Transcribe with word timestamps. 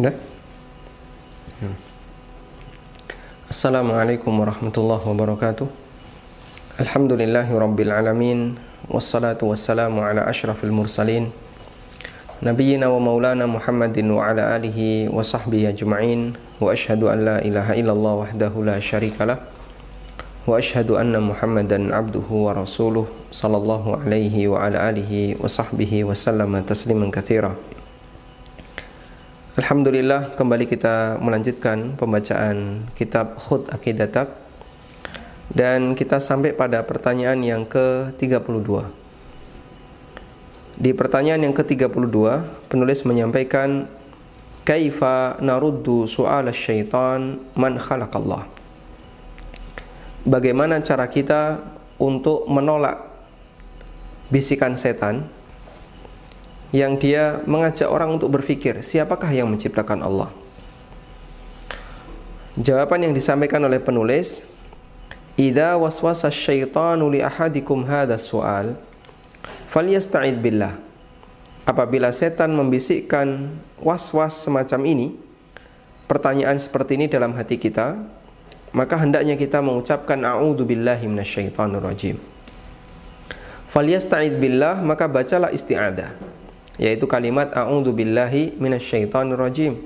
نعم. 0.00 1.76
السلام 3.50 3.88
عليكم 3.92 4.32
ورحمة 4.40 4.72
الله 4.72 5.02
وبركاته. 5.08 5.66
الحمد 6.80 7.12
لله 7.12 7.48
رب 7.52 7.78
العالمين 7.80 8.40
والصلاة 8.88 9.36
والسلام 9.42 9.92
على 10.00 10.24
أشرف 10.24 10.64
المرسلين 10.64 11.28
نبينا 12.40 12.86
ومولانا 12.88 13.44
محمد 13.44 13.96
وعلى 14.16 14.42
آله 14.56 14.78
وصحبه 15.12 15.68
أجمعين 15.68 16.32
وأشهد 16.60 17.02
أن 17.04 17.18
لا 17.24 17.36
إله 17.44 17.68
إلا 17.84 17.92
الله 17.92 18.14
وحده 18.14 18.52
لا 18.64 18.80
شريك 18.80 19.20
له 19.20 19.36
وأشهد 20.48 20.96
أن 20.96 21.12
محمدا 21.12 21.76
عبده 21.92 22.28
ورسوله 22.32 23.06
صلى 23.28 23.56
الله 23.56 23.84
عليه 24.06 24.48
وعلى 24.48 24.78
آله 24.80 25.12
وصحبه 25.44 25.92
وسلم 26.04 26.52
تسليما 26.64 27.12
كثيرا. 27.12 27.52
Alhamdulillah 29.70 30.34
kembali 30.34 30.66
kita 30.66 31.22
melanjutkan 31.22 31.94
pembacaan 31.94 32.90
kitab 32.98 33.38
Khud 33.38 33.70
Aqidatak 33.70 34.26
dan 35.46 35.94
kita 35.94 36.18
sampai 36.18 36.50
pada 36.50 36.82
pertanyaan 36.82 37.38
yang 37.38 37.62
ke-32. 37.70 38.66
Di 40.74 40.90
pertanyaan 40.90 41.46
yang 41.46 41.54
ke-32 41.54 42.18
penulis 42.66 43.06
menyampaikan 43.06 43.86
kaifa 44.66 45.38
naruddu 45.38 46.02
su'al 46.10 46.50
syaitan 46.50 47.38
man 47.54 47.78
khalaqallah. 47.78 48.50
Bagaimana 50.26 50.82
cara 50.82 51.06
kita 51.06 51.62
untuk 51.94 52.42
menolak 52.50 53.06
bisikan 54.34 54.74
setan 54.74 55.30
yang 56.70 56.94
dia 56.94 57.42
mengajak 57.50 57.90
orang 57.90 58.14
untuk 58.14 58.30
berpikir 58.30 58.78
siapakah 58.82 59.30
yang 59.34 59.50
menciptakan 59.50 60.06
Allah. 60.06 60.30
Jawaban 62.54 63.10
yang 63.10 63.14
disampaikan 63.14 63.62
oleh 63.66 63.82
penulis, 63.82 64.46
"Idza 65.34 65.74
waswasa 65.78 66.30
syaitanu 66.30 67.10
li 67.10 67.22
ahadikum 67.22 67.86
hadha 67.86 68.18
su'al, 68.18 68.78
falyasta'id 69.70 70.38
billah." 70.38 70.78
Apabila 71.66 72.10
setan 72.10 72.54
membisikkan 72.54 73.54
was-was 73.78 74.42
semacam 74.42 74.80
ini, 74.86 75.08
pertanyaan 76.10 76.58
seperti 76.58 76.98
ini 76.98 77.06
dalam 77.06 77.34
hati 77.38 77.58
kita, 77.58 77.98
maka 78.74 78.94
hendaknya 78.98 79.34
kita 79.38 79.62
mengucapkan 79.62 80.18
a'udzu 80.22 80.66
billahi 80.66 81.06
minasyaitonir 81.06 81.82
rajim. 81.82 82.16
Falyasta'id 83.70 84.34
billah, 84.38 84.82
maka 84.82 85.06
bacalah 85.06 85.54
isti'adah 85.54 86.29
yaitu 86.80 87.04
kalimat 87.04 87.52
a'udzu 87.52 87.92
billahi 87.92 88.56
minasyaitonir 88.56 89.36
rajim. 89.36 89.76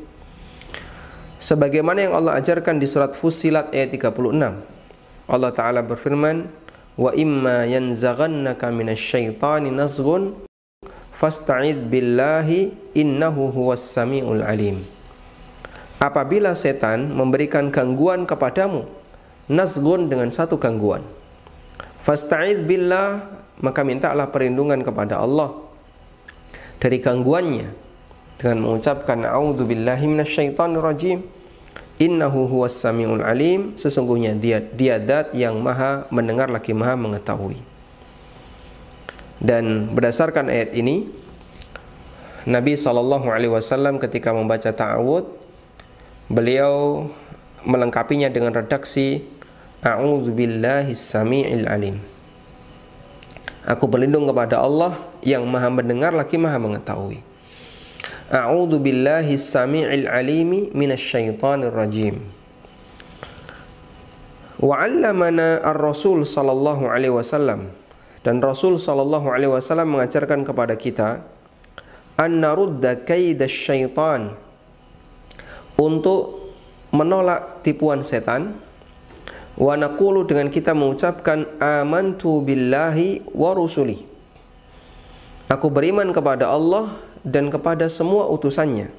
Sebagaimana 1.42 2.06
yang 2.06 2.14
Allah 2.14 2.38
ajarkan 2.38 2.78
di 2.78 2.86
surat 2.86 3.18
Fussilat 3.18 3.74
ayat 3.74 3.90
36. 3.98 4.62
Allah 5.26 5.50
taala 5.50 5.82
berfirman, 5.82 6.46
"Wa 6.94 7.10
imma 7.18 7.66
yanzaghannaka 7.66 8.70
minasyaitani 8.70 9.74
nazghun 9.74 10.38
fasta'id 11.18 11.90
billahi 11.90 12.70
innahu 12.94 13.50
huwas 13.50 13.82
samiul 13.82 14.46
alim." 14.46 14.86
Apabila 15.98 16.54
setan 16.54 17.10
memberikan 17.10 17.74
gangguan 17.74 18.22
kepadamu, 18.22 18.86
nazgun 19.50 20.06
dengan 20.06 20.30
satu 20.30 20.62
gangguan. 20.62 21.02
Fasta'id 22.06 22.62
billah, 22.62 23.24
maka 23.58 23.80
mintalah 23.82 24.28
perlindungan 24.30 24.84
kepada 24.84 25.18
Allah 25.18 25.63
dari 26.78 26.98
gangguannya. 27.02 27.82
Dengan 28.34 28.66
mengucapkan 28.66 29.22
a'udzubillahi 29.24 30.04
minasyaitonirrajim 30.10 31.22
innahu 32.02 32.50
huwas 32.50 32.76
samiul 32.76 33.22
alim. 33.22 33.78
Sesungguhnya 33.78 34.34
dia 34.34 34.58
dia 34.60 34.98
zat 34.98 35.32
yang 35.32 35.58
maha 35.62 36.04
mendengar 36.10 36.50
lagi 36.50 36.74
maha 36.74 36.98
mengetahui. 36.98 37.58
Dan 39.38 39.92
berdasarkan 39.92 40.48
ayat 40.50 40.72
ini 40.74 41.06
Nabi 42.44 42.76
sallallahu 42.76 43.28
alaihi 43.32 43.52
wasallam 43.52 43.96
ketika 43.96 44.32
membaca 44.32 44.68
ta'awud 44.68 45.24
beliau 46.28 47.08
melengkapinya 47.64 48.28
dengan 48.28 48.52
redaksi 48.52 49.24
a'udzubillahi 49.80 50.92
samiil 50.92 51.68
alim 51.68 52.13
Aku 53.64 53.88
berlindung 53.88 54.28
kepada 54.28 54.60
Allah 54.60 55.00
yang 55.24 55.48
maha 55.48 55.72
mendengar 55.72 56.12
lagi 56.12 56.36
maha 56.36 56.60
mengetahui. 56.60 57.24
A'udzu 58.28 58.76
billahi 58.76 59.40
samii'il 59.40 60.04
alimi 60.04 60.68
minasyaitonir 60.76 61.72
rajim. 61.72 62.20
Wa 64.60 64.84
'allamana 64.84 65.64
ar-rasul 65.64 66.28
sallallahu 66.28 66.88
alaihi 66.88 67.12
wasallam 67.12 67.72
dan 68.24 68.40
Rasul 68.40 68.80
sallallahu 68.80 69.28
alaihi 69.28 69.52
wasallam 69.52 69.92
mengajarkan 69.92 70.48
kepada 70.48 70.80
kita 70.80 71.20
an 72.16 72.40
narudda 72.40 73.04
syaitan 73.44 74.32
untuk 75.76 76.40
menolak 76.88 77.60
tipuan 77.60 78.00
setan 78.00 78.56
wa 79.54 79.74
naqulu 79.78 80.26
dengan 80.26 80.50
kita 80.50 80.74
mengucapkan 80.74 81.46
amantu 81.62 82.42
billahi 82.42 83.22
wa 83.30 83.54
rusuli 83.54 84.14
aku 85.48 85.70
beriman 85.70 86.10
kepada 86.10 86.50
Allah 86.50 86.96
dan 87.24 87.48
kepada 87.48 87.88
semua 87.88 88.28
utusannya. 88.28 88.92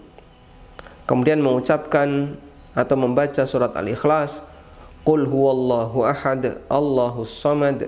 Kemudian 1.06 1.38
mengucapkan 1.38 2.34
atau 2.74 2.98
membaca 2.98 3.46
surat 3.46 3.72
al-ikhlas 3.78 4.42
qul 5.06 5.30
huwallahu 5.30 6.02
ahad 6.02 6.60
allahus 6.66 7.30
samad 7.30 7.88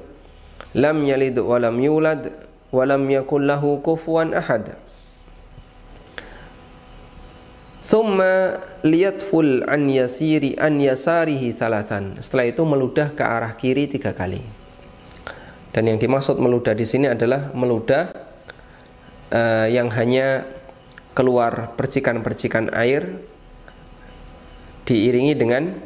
lam 0.77 0.97
yalid 1.01 1.33
wa 1.42 1.57
lam 1.57 1.75
yulad 1.81 2.30
wa 2.69 2.83
lam 2.86 3.03
yakul 3.09 3.42
lahu 3.42 3.81
kufuwan 3.81 4.38
ahad 4.38 4.77
Thumma 7.88 8.60
liyatful 8.84 9.63
an 9.63 9.88
yasiri 9.88 10.60
an 10.60 10.75
yasarihi 10.84 11.56
thalathan. 11.56 12.19
Setelah 12.19 12.51
itu 12.51 12.68
meludah 12.68 13.16
ke 13.16 13.24
arah 13.24 13.56
kiri 13.56 13.88
tiga 13.88 14.12
kali. 14.12 14.44
Dan 15.72 15.88
yang 15.88 15.95
dimaksud 15.95 16.36
meludah 16.36 16.75
di 16.75 16.84
sini 16.84 17.07
adalah 17.07 17.56
meludah 17.56 18.12
uh, 19.31 19.72
yang 19.72 19.88
hanya 19.95 20.44
keluar 21.16 21.80
percikan-percikan 21.80 22.75
air 22.75 23.24
diiringi 24.83 25.40
dengan 25.40 25.80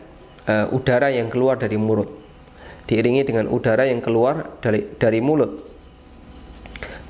uh, 0.50 0.74
udara 0.74 1.13
yang 1.13 1.30
keluar 1.30 1.62
dari 1.62 1.77
mulut. 1.77 2.09
Diiringi 2.89 3.30
dengan 3.30 3.45
udara 3.45 3.86
yang 3.86 4.01
keluar 4.01 4.57
dari 4.57 4.89
dari 4.97 5.21
mulut. 5.21 5.69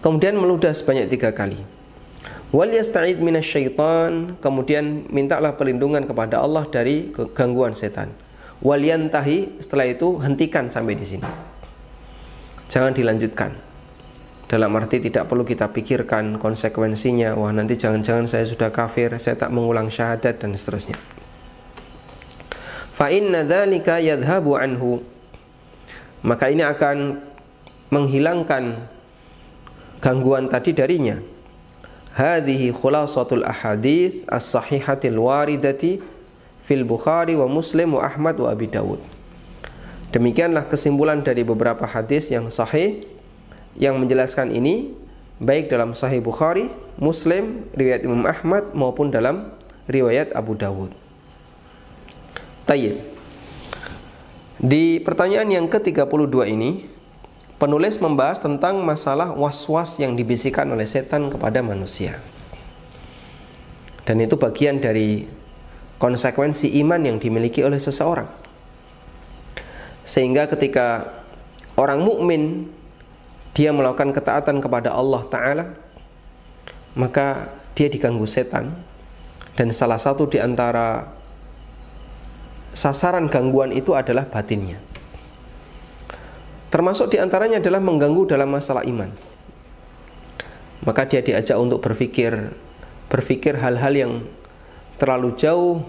Kemudian 0.04 0.36
meludah 0.36 0.76
sebanyak 0.76 1.08
tiga 1.08 1.32
kali 1.32 1.81
wal 2.51 2.69
yasta'id 2.69 3.18
minasyaitan. 3.18 4.38
Kemudian 4.44 5.07
mintalah 5.09 5.56
perlindungan 5.56 6.03
kepada 6.06 6.44
Allah 6.44 6.68
dari 6.68 7.09
gangguan 7.33 7.74
setan. 7.74 8.12
Wal 8.62 8.83
yantahi 8.83 9.57
setelah 9.57 9.89
itu 9.89 10.21
hentikan 10.21 10.69
sampai 10.69 10.94
di 10.94 11.06
sini. 11.07 11.25
Jangan 12.69 12.94
dilanjutkan. 12.94 13.51
Dalam 14.51 14.75
arti 14.75 15.00
tidak 15.00 15.31
perlu 15.31 15.48
kita 15.48 15.71
pikirkan 15.71 16.36
konsekuensinya. 16.36 17.39
Wah 17.39 17.56
nanti 17.56 17.80
jangan-jangan 17.80 18.27
saya 18.27 18.44
sudah 18.44 18.69
kafir 18.69 19.15
saya 19.18 19.39
tak 19.39 19.50
mengulang 19.50 19.88
syahadat 19.88 20.44
dan 20.44 20.53
seterusnya. 20.53 21.00
Fa 22.92 23.07
inna 23.09 23.48
dzalika 23.48 24.03
yadhhabu 24.03 24.59
anhu. 24.59 25.01
Maka 26.21 26.53
ini 26.53 26.62
akan 26.62 27.18
menghilangkan 27.89 28.88
gangguan 30.03 30.51
tadi 30.51 30.75
darinya 30.75 31.31
hadhihi 32.16 32.75
khulasatul 32.75 33.44
ahadits 33.48 34.28
as-sahihatil 34.28 35.18
waridati 35.19 36.04
fil 36.68 36.84
Bukhari 36.84 37.36
wa 37.36 37.48
Muslim 37.48 38.00
wa 38.00 38.04
Ahmad 38.04 38.36
wa 38.40 38.52
Abi 38.52 38.68
Dawud. 38.68 39.00
Demikianlah 40.12 40.68
kesimpulan 40.68 41.24
dari 41.24 41.48
beberapa 41.48 41.88
hadis 41.88 42.28
yang 42.28 42.52
sahih 42.52 43.08
yang 43.80 43.96
menjelaskan 43.96 44.52
ini 44.52 44.92
baik 45.42 45.74
dalam 45.74 45.98
Sahih 45.98 46.22
Bukhari, 46.22 46.69
Muslim, 47.02 47.66
riwayat 47.74 48.06
Imam 48.06 48.28
Ahmad 48.30 48.75
maupun 48.78 49.10
dalam 49.10 49.50
riwayat 49.90 50.36
Abu 50.38 50.54
Dawud. 50.54 50.94
Tayyib. 52.69 53.02
Di 54.62 55.02
pertanyaan 55.02 55.50
yang 55.50 55.66
ke-32 55.66 56.36
ini 56.54 56.86
penulis 57.62 58.02
membahas 58.02 58.42
tentang 58.42 58.81
masalah 58.81 59.38
was-was 59.38 60.02
yang 60.02 60.18
dibisikkan 60.18 60.66
oleh 60.74 60.90
setan 60.90 61.30
kepada 61.30 61.62
manusia. 61.62 62.18
Dan 64.02 64.18
itu 64.18 64.34
bagian 64.34 64.81
dari 64.81 65.30
konsekuensi 66.02 66.74
iman 66.81 67.06
yang 67.06 67.22
dimiliki 67.22 67.62
oleh 67.62 67.78
seseorang. 67.78 68.25
Sehingga 70.02 70.50
ketika 70.50 71.06
orang 71.78 72.02
mukmin 72.02 72.66
dia 73.54 73.69
melakukan 73.69 74.10
ketaatan 74.10 74.58
kepada 74.58 74.90
Allah 74.98 75.22
taala, 75.30 75.66
maka 76.98 77.54
dia 77.78 77.88
diganggu 77.88 78.25
setan 78.28 78.74
Dan 79.52 79.69
salah 79.75 80.00
satu 80.00 80.31
di 80.31 80.40
antara 80.40 81.12
sasaran 82.72 83.28
gangguan 83.28 83.75
itu 83.75 83.92
adalah 83.94 84.24
batinnya. 84.25 84.80
Termasuk 86.72 87.12
di 87.12 87.20
antaranya 87.20 87.60
adalah 87.60 87.84
mengganggu 87.84 88.32
dalam 88.32 88.48
masalah 88.48 88.88
iman. 88.88 89.12
Maka 90.88 91.04
dia 91.06 91.20
diajak 91.20 91.60
untuk 91.60 91.84
berpikir 91.84 92.32
berpikir 93.12 93.60
hal-hal 93.60 93.92
yang 93.92 94.14
terlalu 94.96 95.36
jauh 95.36 95.84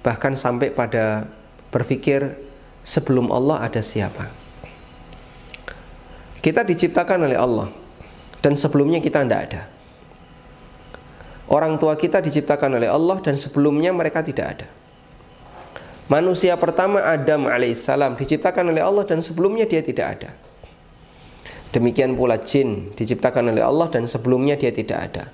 bahkan 0.00 0.32
sampai 0.32 0.72
pada 0.72 1.28
berpikir 1.68 2.32
sebelum 2.80 3.28
Allah 3.28 3.68
ada 3.68 3.84
siapa. 3.84 4.32
Kita 6.42 6.64
diciptakan 6.64 7.28
oleh 7.28 7.38
Allah 7.38 7.68
dan 8.40 8.58
sebelumnya 8.58 8.98
kita 8.98 9.22
tidak 9.22 9.40
ada. 9.52 9.62
Orang 11.52 11.76
tua 11.76 11.94
kita 11.94 12.24
diciptakan 12.24 12.80
oleh 12.80 12.88
Allah 12.88 13.20
dan 13.20 13.36
sebelumnya 13.36 13.92
mereka 13.92 14.24
tidak 14.24 14.46
ada. 14.58 14.68
Manusia 16.12 16.52
pertama 16.60 17.00
Adam 17.00 17.48
alaihissalam 17.48 18.20
diciptakan 18.20 18.68
oleh 18.68 18.84
Allah 18.84 19.08
dan 19.08 19.24
sebelumnya 19.24 19.64
dia 19.64 19.80
tidak 19.80 20.20
ada. 20.20 20.36
Demikian 21.72 22.12
pula 22.12 22.36
jin 22.36 22.92
diciptakan 22.92 23.48
oleh 23.48 23.64
Allah 23.64 23.88
dan 23.88 24.04
sebelumnya 24.04 24.60
dia 24.60 24.68
tidak 24.76 25.08
ada. 25.08 25.32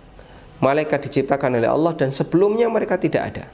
Malaikat 0.62 1.10
diciptakan 1.10 1.58
oleh 1.58 1.66
Allah 1.66 1.98
dan 1.98 2.14
sebelumnya 2.14 2.70
mereka 2.70 2.94
tidak 2.94 3.34
ada. 3.34 3.44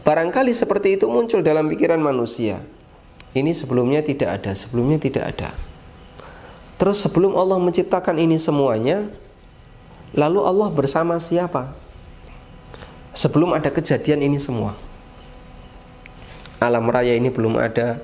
Barangkali 0.00 0.56
seperti 0.56 0.96
itu 0.96 1.12
muncul 1.12 1.44
dalam 1.44 1.68
pikiran 1.68 2.00
manusia. 2.00 2.64
Ini 3.36 3.52
sebelumnya 3.52 4.00
tidak 4.00 4.40
ada, 4.40 4.56
sebelumnya 4.56 4.96
tidak 4.96 5.28
ada. 5.28 5.52
Terus 6.80 7.04
sebelum 7.04 7.36
Allah 7.36 7.60
menciptakan 7.60 8.16
ini 8.16 8.40
semuanya, 8.40 9.12
lalu 10.16 10.40
Allah 10.40 10.72
bersama 10.72 11.20
siapa? 11.20 11.76
Sebelum 13.12 13.52
ada 13.52 13.68
kejadian 13.68 14.24
ini 14.24 14.40
semua 14.40 14.93
alam 16.64 16.88
raya 16.88 17.12
ini 17.12 17.28
belum 17.28 17.60
ada, 17.60 18.00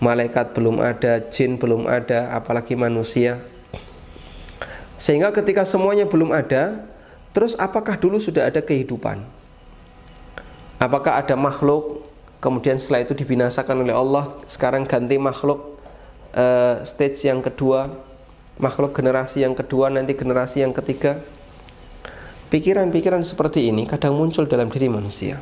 malaikat 0.00 0.56
belum 0.56 0.80
ada, 0.80 1.20
jin 1.28 1.60
belum 1.60 1.84
ada, 1.84 2.32
apalagi 2.32 2.72
manusia. 2.78 3.42
Sehingga 4.98 5.30
ketika 5.30 5.62
semuanya 5.62 6.08
belum 6.08 6.32
ada, 6.34 6.82
terus 7.36 7.54
apakah 7.54 8.00
dulu 8.00 8.18
sudah 8.18 8.48
ada 8.48 8.64
kehidupan? 8.64 9.22
Apakah 10.80 11.20
ada 11.20 11.36
makhluk? 11.36 12.06
Kemudian 12.38 12.78
setelah 12.78 13.02
itu 13.02 13.14
dibinasakan 13.18 13.82
oleh 13.82 13.94
Allah, 13.94 14.30
sekarang 14.46 14.86
ganti 14.86 15.18
makhluk 15.18 15.78
uh, 16.38 16.82
stage 16.86 17.26
yang 17.26 17.42
kedua, 17.42 17.90
makhluk 18.62 18.94
generasi 18.94 19.42
yang 19.42 19.58
kedua, 19.58 19.90
nanti 19.90 20.14
generasi 20.14 20.62
yang 20.62 20.70
ketiga. 20.70 21.18
Pikiran-pikiran 22.48 23.26
seperti 23.26 23.68
ini 23.68 23.84
kadang 23.84 24.16
muncul 24.16 24.48
dalam 24.48 24.72
diri 24.72 24.88
manusia 24.88 25.36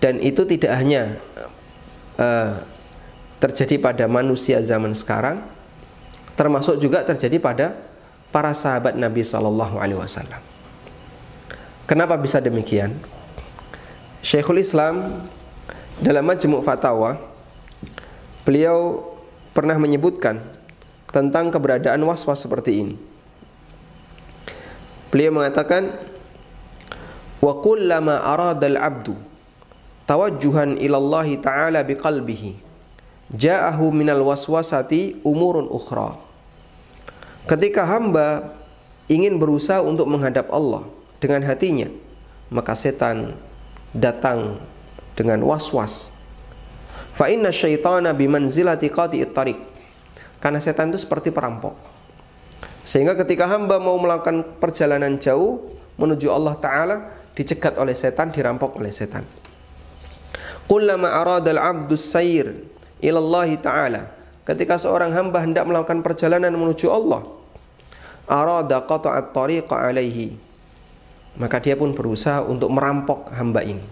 dan 0.00 0.18
itu 0.24 0.48
tidak 0.48 0.72
hanya 0.74 1.20
uh, 2.16 2.64
terjadi 3.40 3.76
pada 3.80 4.04
manusia 4.08 4.60
zaman 4.64 4.96
sekarang 4.96 5.44
termasuk 6.40 6.80
juga 6.80 7.04
terjadi 7.04 7.36
pada 7.36 7.66
para 8.32 8.56
sahabat 8.56 8.96
Nabi 8.96 9.20
Shallallahu 9.20 9.76
Alaihi 9.76 10.00
Wasallam. 10.00 10.40
Kenapa 11.84 12.16
bisa 12.16 12.40
demikian? 12.40 12.96
Syekhul 14.24 14.64
Islam 14.64 15.26
dalam 16.00 16.24
Majmu' 16.24 16.64
Fatawa 16.64 17.20
beliau 18.46 19.04
pernah 19.52 19.76
menyebutkan 19.76 20.40
tentang 21.10 21.50
keberadaan 21.50 22.00
was-was 22.06 22.40
seperti 22.40 22.86
ini. 22.86 22.96
Beliau 25.10 25.34
mengatakan 25.34 25.98
wa 27.42 27.52
kullama 27.58 28.22
arada 28.22 28.64
al-'abdu 28.70 29.29
tawajjuhan 30.10 30.74
ilallahi 30.82 31.38
ta'ala 31.38 31.86
biqalbihi. 31.86 32.58
Ja'ahu 33.30 33.94
minal 33.94 34.26
waswasati 34.26 35.22
umurun 35.22 35.70
ukhra. 35.70 36.18
Ketika 37.46 37.86
hamba 37.86 38.58
ingin 39.06 39.38
berusaha 39.38 39.78
untuk 39.86 40.10
menghadap 40.10 40.50
Allah 40.50 40.82
dengan 41.22 41.46
hatinya 41.46 41.86
maka 42.50 42.74
setan 42.74 43.38
datang 43.94 44.58
dengan 45.14 45.46
was-was. 45.46 46.10
Fa 47.14 47.30
inna 47.30 47.54
syaitana 47.54 48.10
bimanzilati 48.10 48.90
qati'it 48.90 49.30
tariq. 49.30 49.58
Karena 50.42 50.58
setan 50.58 50.90
itu 50.90 51.06
seperti 51.06 51.30
perampok. 51.30 51.78
Sehingga 52.82 53.14
ketika 53.14 53.46
hamba 53.46 53.78
mau 53.78 53.94
melakukan 53.94 54.58
perjalanan 54.58 55.22
jauh 55.22 55.78
menuju 55.94 56.26
Allah 56.32 56.58
taala 56.58 56.96
dicegat 57.38 57.78
oleh 57.78 57.94
setan 57.94 58.34
dirampok 58.34 58.74
oleh 58.80 58.90
setan 58.90 59.22
Kullama 60.70 61.10
aradal 61.10 61.58
abdu 61.58 61.98
sayir 61.98 62.62
ilallahi 63.02 63.58
ta'ala. 63.58 64.06
Ketika 64.46 64.78
seorang 64.78 65.10
hamba 65.10 65.42
hendak 65.42 65.66
melakukan 65.66 65.98
perjalanan 66.06 66.54
menuju 66.54 66.86
Allah 66.90 67.26
Arada 68.30 68.78
qata'at 68.86 69.34
tariqa 69.34 69.90
alaihi. 69.90 70.38
Maka 71.34 71.58
dia 71.58 71.74
pun 71.74 71.90
berusaha 71.90 72.46
untuk 72.46 72.70
merampok 72.70 73.34
hamba 73.34 73.66
ini. 73.66 73.82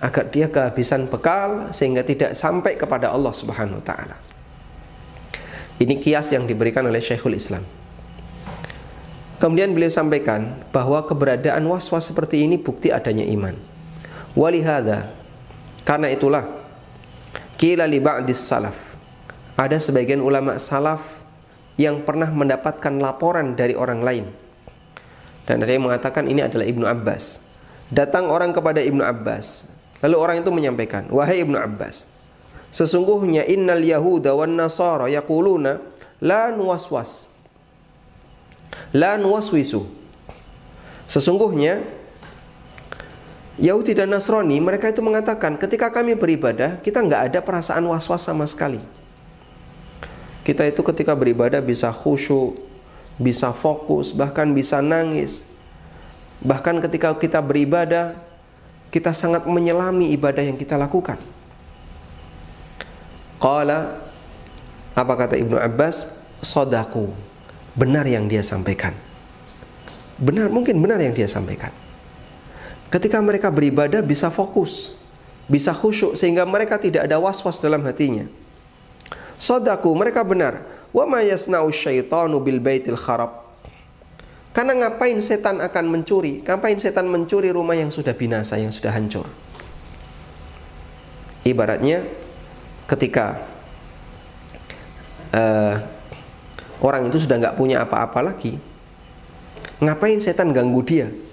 Agar 0.00 0.32
dia 0.32 0.48
kehabisan 0.48 1.12
bekal 1.12 1.68
Sehingga 1.76 2.00
tidak 2.00 2.32
sampai 2.32 2.80
kepada 2.80 3.12
Allah 3.12 3.36
subhanahu 3.36 3.84
wa 3.84 3.84
ta'ala. 3.84 4.16
Ini 5.76 6.00
kias 6.00 6.32
yang 6.32 6.48
diberikan 6.48 6.88
oleh 6.88 7.04
Syekhul 7.04 7.36
Islam. 7.36 7.60
Kemudian 9.36 9.76
beliau 9.76 9.92
sampaikan 9.92 10.64
bahwa 10.72 11.04
keberadaan 11.04 11.64
was-was 11.68 12.08
seperti 12.08 12.44
ini 12.44 12.56
bukti 12.56 12.88
adanya 12.88 13.24
iman. 13.28 13.56
Walihada 14.36 15.19
karena 15.90 16.06
itulah 16.06 16.46
kila 17.58 17.82
li 17.90 17.98
ba'dis 17.98 18.38
salaf. 18.38 18.78
Ada 19.58 19.82
sebagian 19.82 20.22
ulama 20.22 20.54
salaf 20.62 21.02
yang 21.74 22.06
pernah 22.06 22.30
mendapatkan 22.30 22.94
laporan 23.02 23.58
dari 23.58 23.74
orang 23.74 23.98
lain. 23.98 24.30
Dan 25.50 25.66
ada 25.66 25.74
yang 25.74 25.90
mengatakan 25.90 26.30
ini 26.30 26.46
adalah 26.46 26.62
Ibnu 26.62 26.86
Abbas. 26.86 27.42
Datang 27.90 28.30
orang 28.30 28.54
kepada 28.54 28.78
Ibnu 28.78 29.02
Abbas. 29.02 29.66
Lalu 29.98 30.14
orang 30.14 30.36
itu 30.38 30.54
menyampaikan, 30.54 31.10
"Wahai 31.10 31.42
Ibnu 31.42 31.58
Abbas, 31.58 32.06
sesungguhnya 32.70 33.50
innal 33.50 33.82
yahuda 33.82 34.30
wan 34.38 34.54
nasara 34.54 35.10
yaquluna 35.10 35.82
la 36.22 36.54
nuwaswas." 36.54 37.26
La 38.94 39.18
nuwaswisu. 39.18 39.90
Sesungguhnya 41.10 41.82
Yahudi 43.60 43.92
dan 43.92 44.08
Nasrani 44.08 44.56
mereka 44.56 44.88
itu 44.88 45.04
mengatakan 45.04 45.60
ketika 45.60 45.92
kami 45.92 46.16
beribadah 46.16 46.80
kita 46.80 47.04
nggak 47.04 47.22
ada 47.28 47.38
perasaan 47.44 47.84
was-was 47.84 48.24
sama 48.24 48.48
sekali. 48.48 48.80
Kita 50.40 50.64
itu 50.64 50.80
ketika 50.80 51.12
beribadah 51.12 51.60
bisa 51.60 51.92
khusyuk, 51.92 52.56
bisa 53.20 53.52
fokus, 53.52 54.16
bahkan 54.16 54.48
bisa 54.56 54.80
nangis. 54.80 55.44
Bahkan 56.40 56.80
ketika 56.80 57.12
kita 57.20 57.44
beribadah 57.44 58.16
kita 58.88 59.12
sangat 59.12 59.44
menyelami 59.44 60.08
ibadah 60.16 60.40
yang 60.40 60.56
kita 60.56 60.80
lakukan. 60.80 61.20
Qala 63.36 64.00
apa 64.96 65.12
kata 65.20 65.36
Ibnu 65.36 65.60
Abbas? 65.60 66.08
Sodaku. 66.40 67.12
Benar 67.76 68.08
yang 68.08 68.24
dia 68.24 68.40
sampaikan. 68.40 68.96
Benar 70.16 70.48
mungkin 70.48 70.80
benar 70.80 70.96
yang 70.96 71.12
dia 71.12 71.28
sampaikan. 71.28 71.89
Ketika 72.90 73.22
mereka 73.22 73.54
beribadah 73.54 74.02
bisa 74.02 74.34
fokus, 74.34 74.90
bisa 75.46 75.70
khusyuk 75.70 76.18
sehingga 76.18 76.42
mereka 76.42 76.74
tidak 76.74 77.06
ada 77.06 77.22
was-was 77.22 77.62
dalam 77.62 77.86
hatinya. 77.86 78.26
Sodaku 79.38 79.94
mereka 79.94 80.26
benar. 80.26 80.66
Wa 80.90 81.06
ma 81.06 81.22
yasna'u 81.22 81.70
syaitanu 81.70 82.42
bil 82.42 82.58
baitil 82.58 82.98
kharab. 82.98 83.46
Karena 84.50 84.74
ngapain 84.74 85.14
setan 85.22 85.62
akan 85.62 85.84
mencuri? 85.86 86.42
Ngapain 86.42 86.74
setan 86.82 87.06
mencuri 87.06 87.54
rumah 87.54 87.78
yang 87.78 87.94
sudah 87.94 88.10
binasa, 88.10 88.58
yang 88.58 88.74
sudah 88.74 88.90
hancur? 88.90 89.30
Ibaratnya 91.46 92.02
ketika 92.90 93.38
uh, 95.30 95.78
orang 96.82 97.06
itu 97.06 97.22
sudah 97.22 97.38
nggak 97.38 97.54
punya 97.54 97.86
apa-apa 97.86 98.34
lagi, 98.34 98.58
ngapain 99.78 100.18
setan 100.18 100.50
ganggu 100.50 100.82
dia? 100.82 101.29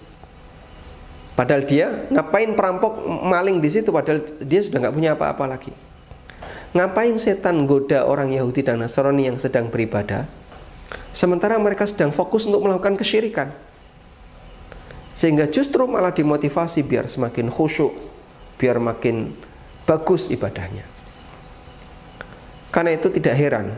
Padahal 1.37 1.69
dia 1.69 2.09
ngapain 2.09 2.49
perampok 2.57 2.97
maling 3.05 3.61
di 3.61 3.69
situ 3.69 3.93
padahal 3.93 4.25
dia 4.41 4.57
sudah 4.65 4.81
nggak 4.81 4.95
punya 4.97 5.13
apa-apa 5.13 5.45
lagi. 5.45 5.69
Ngapain 6.73 7.13
setan 7.21 7.69
goda 7.69 8.09
orang 8.09 8.33
Yahudi 8.33 8.65
dan 8.65 8.81
Nasrani 8.81 9.29
yang 9.29 9.37
sedang 9.37 9.69
beribadah 9.69 10.25
sementara 11.13 11.53
mereka 11.61 11.85
sedang 11.85 12.09
fokus 12.09 12.49
untuk 12.49 12.65
melakukan 12.65 12.97
kesyirikan. 12.97 13.53
Sehingga 15.13 15.45
justru 15.45 15.85
malah 15.85 16.09
dimotivasi 16.09 16.81
biar 16.81 17.05
semakin 17.05 17.53
khusyuk, 17.53 17.93
biar 18.57 18.81
makin 18.81 19.33
bagus 19.85 20.33
ibadahnya. 20.33 20.89
Karena 22.73 22.97
itu 22.97 23.13
tidak 23.13 23.37
heran 23.37 23.77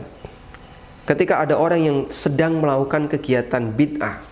ketika 1.04 1.44
ada 1.44 1.60
orang 1.60 1.80
yang 1.84 1.98
sedang 2.08 2.56
melakukan 2.56 3.04
kegiatan 3.04 3.68
bid'ah 3.68 4.29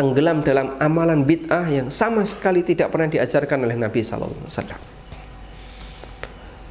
tenggelam 0.00 0.40
dalam 0.40 0.80
amalan 0.80 1.20
bid'ah 1.28 1.68
yang 1.68 1.92
sama 1.92 2.24
sekali 2.24 2.64
tidak 2.64 2.88
pernah 2.88 3.12
diajarkan 3.12 3.68
oleh 3.68 3.76
Nabi 3.76 4.00
wasallam. 4.00 4.80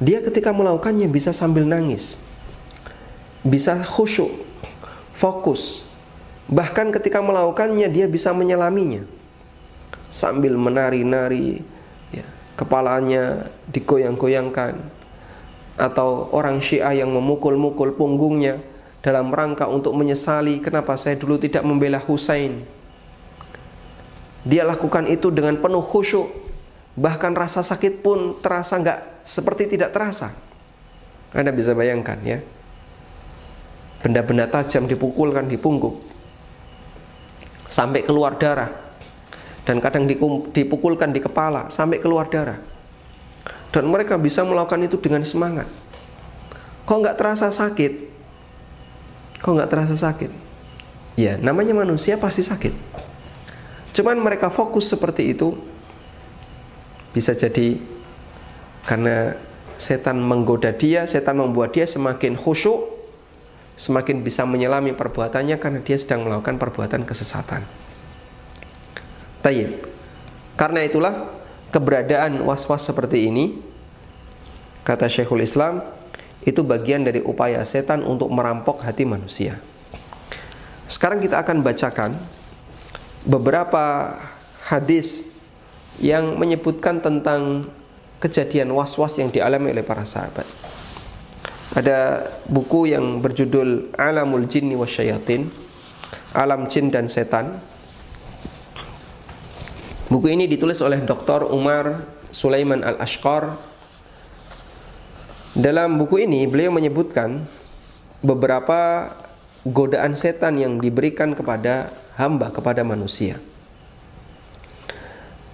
Dia 0.02 0.18
ketika 0.18 0.50
melakukannya 0.50 1.06
bisa 1.06 1.30
sambil 1.30 1.62
nangis. 1.62 2.18
Bisa 3.46 3.78
khusyuk, 3.86 4.34
fokus. 5.14 5.86
Bahkan 6.50 6.90
ketika 6.90 7.22
melakukannya 7.22 7.86
dia 7.86 8.10
bisa 8.10 8.34
menyelaminya. 8.34 9.06
Sambil 10.10 10.58
menari-nari, 10.58 11.62
ya, 12.10 12.26
kepalanya 12.58 13.46
digoyang-goyangkan. 13.70 14.82
Atau 15.78 16.34
orang 16.34 16.58
Syiah 16.58 17.06
yang 17.06 17.14
memukul-mukul 17.14 17.94
punggungnya 17.94 18.58
dalam 19.06 19.30
rangka 19.30 19.70
untuk 19.70 19.94
menyesali 19.94 20.58
kenapa 20.58 20.98
saya 20.98 21.14
dulu 21.14 21.38
tidak 21.38 21.62
membela 21.62 22.02
Husain. 22.02 22.79
Dia 24.40 24.64
lakukan 24.64 25.04
itu 25.08 25.28
dengan 25.28 25.60
penuh 25.60 25.84
khusyuk, 25.84 26.28
bahkan 26.96 27.36
rasa 27.36 27.60
sakit 27.60 28.00
pun 28.00 28.40
terasa 28.40 28.80
nggak 28.80 29.24
seperti 29.24 29.76
tidak 29.76 29.92
terasa. 29.92 30.32
Anda 31.36 31.52
bisa 31.52 31.76
bayangkan 31.76 32.18
ya, 32.24 32.40
benda-benda 34.00 34.48
tajam 34.48 34.88
dipukulkan 34.88 35.46
di 35.46 35.60
punggung 35.60 36.00
sampai 37.70 38.02
keluar 38.02 38.34
darah 38.34 38.72
dan 39.62 39.78
kadang 39.78 40.10
dipukulkan 40.50 41.14
di 41.14 41.22
kepala 41.22 41.70
sampai 41.70 42.02
keluar 42.02 42.26
darah 42.26 42.58
dan 43.70 43.86
mereka 43.86 44.18
bisa 44.18 44.42
melakukan 44.42 44.82
itu 44.82 44.98
dengan 44.98 45.22
semangat. 45.22 45.70
Kok 46.88 46.96
nggak 47.06 47.16
terasa 47.20 47.46
sakit? 47.54 47.92
Kok 49.38 49.52
nggak 49.54 49.70
terasa 49.70 49.94
sakit? 49.94 50.32
Ya, 51.14 51.38
namanya 51.38 51.76
manusia 51.76 52.18
pasti 52.18 52.42
sakit. 52.42 52.74
Cuman 53.90 54.22
mereka 54.22 54.48
fokus 54.48 54.86
seperti 54.86 55.34
itu 55.34 55.54
bisa 57.10 57.34
jadi 57.34 57.78
karena 58.86 59.34
setan 59.80 60.20
menggoda 60.22 60.70
dia, 60.70 61.08
setan 61.10 61.40
membuat 61.40 61.74
dia 61.74 61.88
semakin 61.88 62.38
khusyuk, 62.38 62.86
semakin 63.74 64.22
bisa 64.22 64.46
menyelami 64.46 64.94
perbuatannya 64.94 65.56
karena 65.56 65.80
dia 65.82 65.96
sedang 65.96 66.28
melakukan 66.28 66.60
perbuatan 66.60 67.02
kesesatan. 67.02 67.64
Tayyib. 69.40 69.88
Karena 70.54 70.84
itulah 70.84 71.32
keberadaan 71.72 72.44
was-was 72.44 72.84
seperti 72.84 73.32
ini 73.32 73.56
kata 74.84 75.08
Syekhul 75.08 75.40
Islam 75.40 75.80
itu 76.44 76.60
bagian 76.60 77.04
dari 77.04 77.24
upaya 77.24 77.64
setan 77.64 78.04
untuk 78.04 78.28
merampok 78.28 78.84
hati 78.84 79.08
manusia. 79.08 79.56
Sekarang 80.84 81.24
kita 81.24 81.40
akan 81.40 81.64
bacakan 81.64 82.20
beberapa 83.24 84.16
hadis 84.64 85.28
yang 86.00 86.40
menyebutkan 86.40 87.02
tentang 87.04 87.68
kejadian 88.20 88.72
was-was 88.72 89.16
yang 89.20 89.28
dialami 89.28 89.72
oleh 89.72 89.84
para 89.84 90.04
sahabat. 90.04 90.48
Ada 91.70 92.26
buku 92.50 92.90
yang 92.90 93.22
berjudul 93.22 93.94
Alamul 93.94 94.50
Jinni 94.50 94.74
Wasyayatin 94.74 95.46
Alam 96.34 96.66
Jin 96.66 96.90
dan 96.90 97.06
Setan 97.06 97.62
Buku 100.10 100.26
ini 100.34 100.50
ditulis 100.50 100.82
oleh 100.82 100.98
Dr. 100.98 101.46
Umar 101.46 102.02
Sulaiman 102.34 102.82
Al-Ashqar 102.82 103.54
dalam 105.54 105.98
buku 105.98 106.26
ini 106.26 106.46
beliau 106.50 106.74
menyebutkan 106.74 107.46
beberapa 108.18 109.10
godaan 109.66 110.18
setan 110.18 110.58
yang 110.58 110.82
diberikan 110.82 111.34
kepada 111.34 111.94
hamba 112.20 112.52
kepada 112.52 112.84
manusia. 112.84 113.40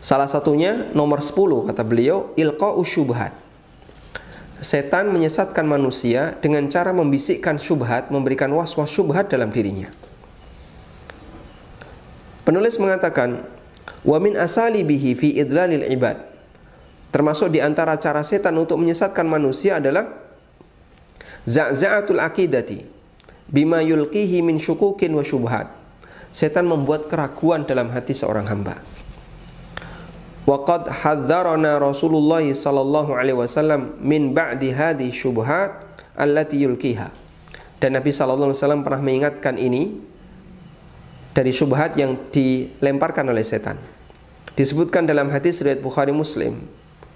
Salah 0.02 0.26
satunya 0.26 0.90
nomor 0.94 1.23
10 1.23 1.70
kata 1.70 1.82
beliau 1.87 2.35
ilqa 2.35 2.75
usyubhat. 2.75 3.35
Setan 4.58 5.12
menyesatkan 5.12 5.66
manusia 5.68 6.35
dengan 6.40 6.64
cara 6.66 6.90
membisikkan 6.90 7.61
syubhat, 7.61 8.08
memberikan 8.08 8.49
was-was 8.50 8.88
syubhat 8.88 9.28
dalam 9.28 9.52
dirinya. 9.52 9.92
Penulis 12.46 12.80
mengatakan, 12.80 13.42
"Wa 14.06 14.16
min 14.23 14.38
asalibihi 14.38 15.12
fi 15.18 15.28
idlalil 15.42 15.85
ibad." 15.90 16.23
Termasuk 17.12 17.52
di 17.52 17.61
antara 17.61 17.99
cara 18.00 18.25
setan 18.25 18.56
untuk 18.56 18.80
menyesatkan 18.80 19.26
manusia 19.28 19.82
adalah 19.82 20.08
za'za'atul 21.44 22.23
akidati 22.23 22.87
bima 23.50 23.85
yulqihi 23.85 24.40
min 24.40 24.56
syukukin 24.56 25.12
wa 25.12 25.26
syubhat. 25.26 25.75
Setan 26.37 26.69
membuat 26.69 27.09
keraguan 27.09 27.64
dalam 27.64 27.88
hati 27.88 28.12
seorang 28.12 28.45
hamba. 28.45 28.76
Waqad 30.45 30.85
hadzarana 31.00 31.81
Rasulullah 31.81 32.45
sallallahu 32.45 33.16
alaihi 33.16 33.40
wasallam 33.40 33.97
min 34.05 34.37
ba'di 34.37 34.69
hadhi 34.69 35.09
syubhat 35.09 35.81
allati 36.12 36.61
yulqiha. 36.61 37.09
Dan 37.81 37.97
Nabi 37.97 38.12
sallallahu 38.12 38.52
alaihi 38.52 38.61
wasallam 38.61 38.85
pernah 38.85 39.00
mengingatkan 39.00 39.57
ini 39.57 39.97
dari 41.33 41.57
syubhat 41.57 41.97
yang 41.97 42.21
dilemparkan 42.28 43.33
oleh 43.33 43.40
setan. 43.40 43.81
Disebutkan 44.52 45.09
dalam 45.09 45.33
hadis 45.33 45.64
riwayat 45.64 45.81
Bukhari 45.81 46.12
Muslim 46.12 46.61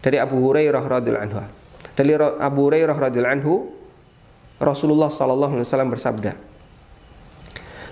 dari 0.00 0.16
Abu 0.16 0.40
Hurairah 0.40 0.80
radhiyallahu 0.80 1.24
anhu. 1.28 1.44
Dari 1.92 2.16
Abu 2.16 2.72
Hurairah 2.72 2.96
radhiyallahu 2.96 3.36
anhu 3.36 3.68
Rasulullah 4.56 5.12
sallallahu 5.12 5.60
alaihi 5.60 5.68
wasallam 5.68 5.92
bersabda, 5.92 6.32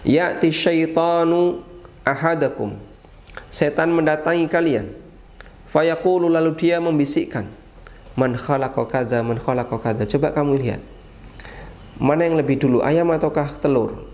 "Ya'ti 0.09 0.49
syaitanu 0.49 1.61
ahadakum." 2.09 2.81
Setan 3.53 3.93
mendatangi 3.93 4.49
kalian. 4.49 4.89
Fayaqulu 5.69 6.33
lalu 6.33 6.57
dia 6.57 6.81
membisikkan, 6.81 7.45
"Man 8.17 8.41
khalaqa 8.41 8.89
kadza, 8.89 9.21
man 9.21 9.37
khalaqa 9.37 9.77
kadza." 9.77 10.09
Coba 10.09 10.33
kamu 10.33 10.57
lihat. 10.57 10.81
Mana 12.01 12.25
yang 12.25 12.41
lebih 12.41 12.57
dulu, 12.57 12.81
ayam 12.81 13.13
ataukah 13.13 13.61
telur? 13.61 14.09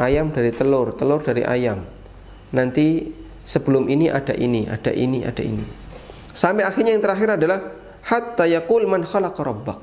Ayam 0.00 0.34
dari 0.34 0.50
telur, 0.50 0.96
telur 0.98 1.22
dari 1.22 1.46
ayam. 1.46 1.86
Nanti 2.50 3.14
sebelum 3.46 3.86
ini 3.86 4.10
ada 4.10 4.34
ini, 4.34 4.66
ada 4.66 4.90
ini, 4.90 5.22
ada 5.22 5.42
ini. 5.44 5.62
Sampai 6.34 6.64
akhirnya 6.66 6.96
yang 6.96 7.04
terakhir 7.04 7.38
adalah 7.38 7.60
hatta 8.02 8.48
yaqul 8.48 8.88
man 8.88 9.04
khalaqa 9.04 9.42
rabbak. 9.44 9.78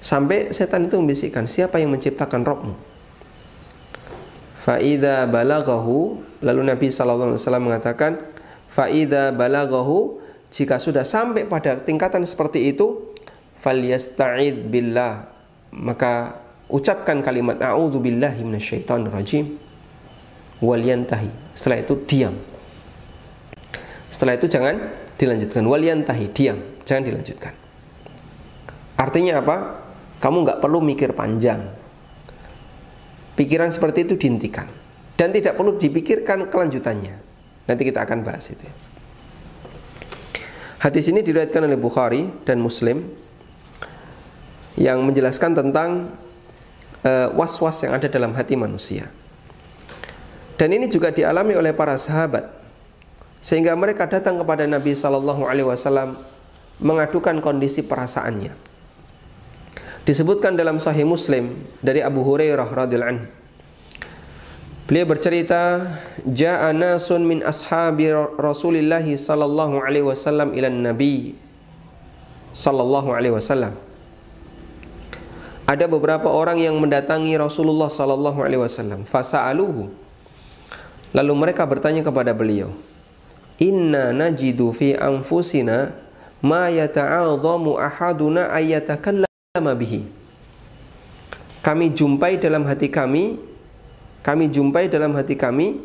Sampai 0.00 0.48
setan 0.56 0.88
itu 0.88 0.96
membisikkan, 0.96 1.44
siapa 1.44 1.76
yang 1.76 1.92
menciptakan 1.92 2.40
Rabbmu? 2.40 2.89
Faida 4.60 5.24
balagahu 5.24 6.20
lalu 6.44 6.60
Nabi 6.68 6.92
wasallam 6.92 7.64
mengatakan 7.64 8.20
faida 8.68 9.32
balagahu 9.32 10.20
jika 10.52 10.76
sudah 10.76 11.00
sampai 11.00 11.48
pada 11.48 11.80
tingkatan 11.80 12.28
seperti 12.28 12.68
itu 12.68 13.16
falyasta'id 13.64 14.68
billah. 14.68 15.32
Maka 15.72 16.36
ucapkan 16.68 17.24
kalimat 17.24 17.56
a'udzu 17.56 18.04
billahi 18.04 18.44
minasyaitonir 18.44 19.08
rajim 19.08 19.56
wal 20.60 20.82
yantahi 20.82 21.32
setelah 21.56 21.80
itu 21.80 21.96
diam. 22.04 22.36
Setelah 24.12 24.36
itu 24.36 24.44
jangan 24.44 24.76
dilanjutkan. 25.16 25.64
Waliantahi 25.64 26.26
diam. 26.36 26.58
Jangan 26.84 27.08
dilanjutkan. 27.08 27.54
Artinya 29.00 29.40
apa? 29.40 29.56
Kamu 30.20 30.44
nggak 30.44 30.60
perlu 30.60 30.84
mikir 30.84 31.16
panjang 31.16 31.79
pikiran 33.34 33.70
seperti 33.70 34.06
itu 34.06 34.14
dihentikan. 34.16 34.66
Dan 35.14 35.36
tidak 35.36 35.60
perlu 35.60 35.76
dipikirkan 35.76 36.48
kelanjutannya. 36.48 37.14
Nanti 37.68 37.82
kita 37.84 38.02
akan 38.08 38.24
bahas 38.24 38.48
itu. 38.48 38.64
Hadis 40.80 41.12
ini 41.12 41.20
diriwayatkan 41.20 41.60
oleh 41.60 41.76
Bukhari 41.76 42.24
dan 42.48 42.56
Muslim 42.56 43.04
yang 44.80 45.04
menjelaskan 45.04 45.52
tentang 45.52 46.08
uh, 47.04 47.28
was-was 47.36 47.84
yang 47.84 48.00
ada 48.00 48.08
dalam 48.08 48.32
hati 48.32 48.56
manusia. 48.56 49.12
Dan 50.56 50.72
ini 50.72 50.88
juga 50.88 51.12
dialami 51.12 51.52
oleh 51.52 51.76
para 51.76 52.00
sahabat. 52.00 52.48
Sehingga 53.44 53.76
mereka 53.76 54.08
datang 54.08 54.40
kepada 54.40 54.64
Nabi 54.64 54.96
Shallallahu 54.96 55.44
Alaihi 55.44 55.68
Wasallam 55.68 56.16
mengadukan 56.80 57.44
kondisi 57.44 57.84
perasaannya. 57.84 58.69
Disebutkan 60.08 60.56
dalam 60.56 60.80
Sahih 60.80 61.04
Muslim 61.04 61.54
dari 61.84 62.00
Abu 62.00 62.24
Hurairah 62.24 62.66
radhiyallahu 62.66 63.12
anhu. 63.14 63.26
Beliau 64.90 65.06
bercerita, 65.06 65.86
"Ja'a 66.26 66.74
nasun 66.74 67.22
min 67.22 67.46
ashabi 67.46 68.10
Rasulillah 68.34 69.06
sallallahu 69.06 69.78
alaihi 69.78 70.02
wasallam 70.02 70.50
ila 70.50 70.66
Nabi 70.66 71.38
sallallahu 72.50 73.14
alaihi 73.14 73.30
wasallam." 73.30 73.78
Ada 75.70 75.86
beberapa 75.86 76.26
orang 76.26 76.58
yang 76.58 76.74
mendatangi 76.82 77.38
Rasulullah 77.38 77.86
sallallahu 77.86 78.42
alaihi 78.42 78.66
wasallam, 78.66 79.06
fasa'aluhu. 79.06 79.94
Lalu 81.14 81.32
mereka 81.38 81.62
bertanya 81.62 82.02
kepada 82.02 82.34
beliau, 82.34 82.74
inna 83.62 84.10
najidu 84.10 84.74
fi 84.74 84.98
anfusina 84.98 85.94
ma 86.42 86.66
yata'adhamu 86.66 87.78
ahaduna 87.78 88.50
ayatakallama 88.50 89.29
bihi 89.58 90.06
kami 91.58 91.90
jumpai 91.90 92.38
dalam 92.38 92.62
hati 92.70 92.86
kami 92.86 93.34
kami 94.22 94.46
jumpai 94.46 94.86
dalam 94.86 95.10
hati 95.18 95.34
kami 95.34 95.82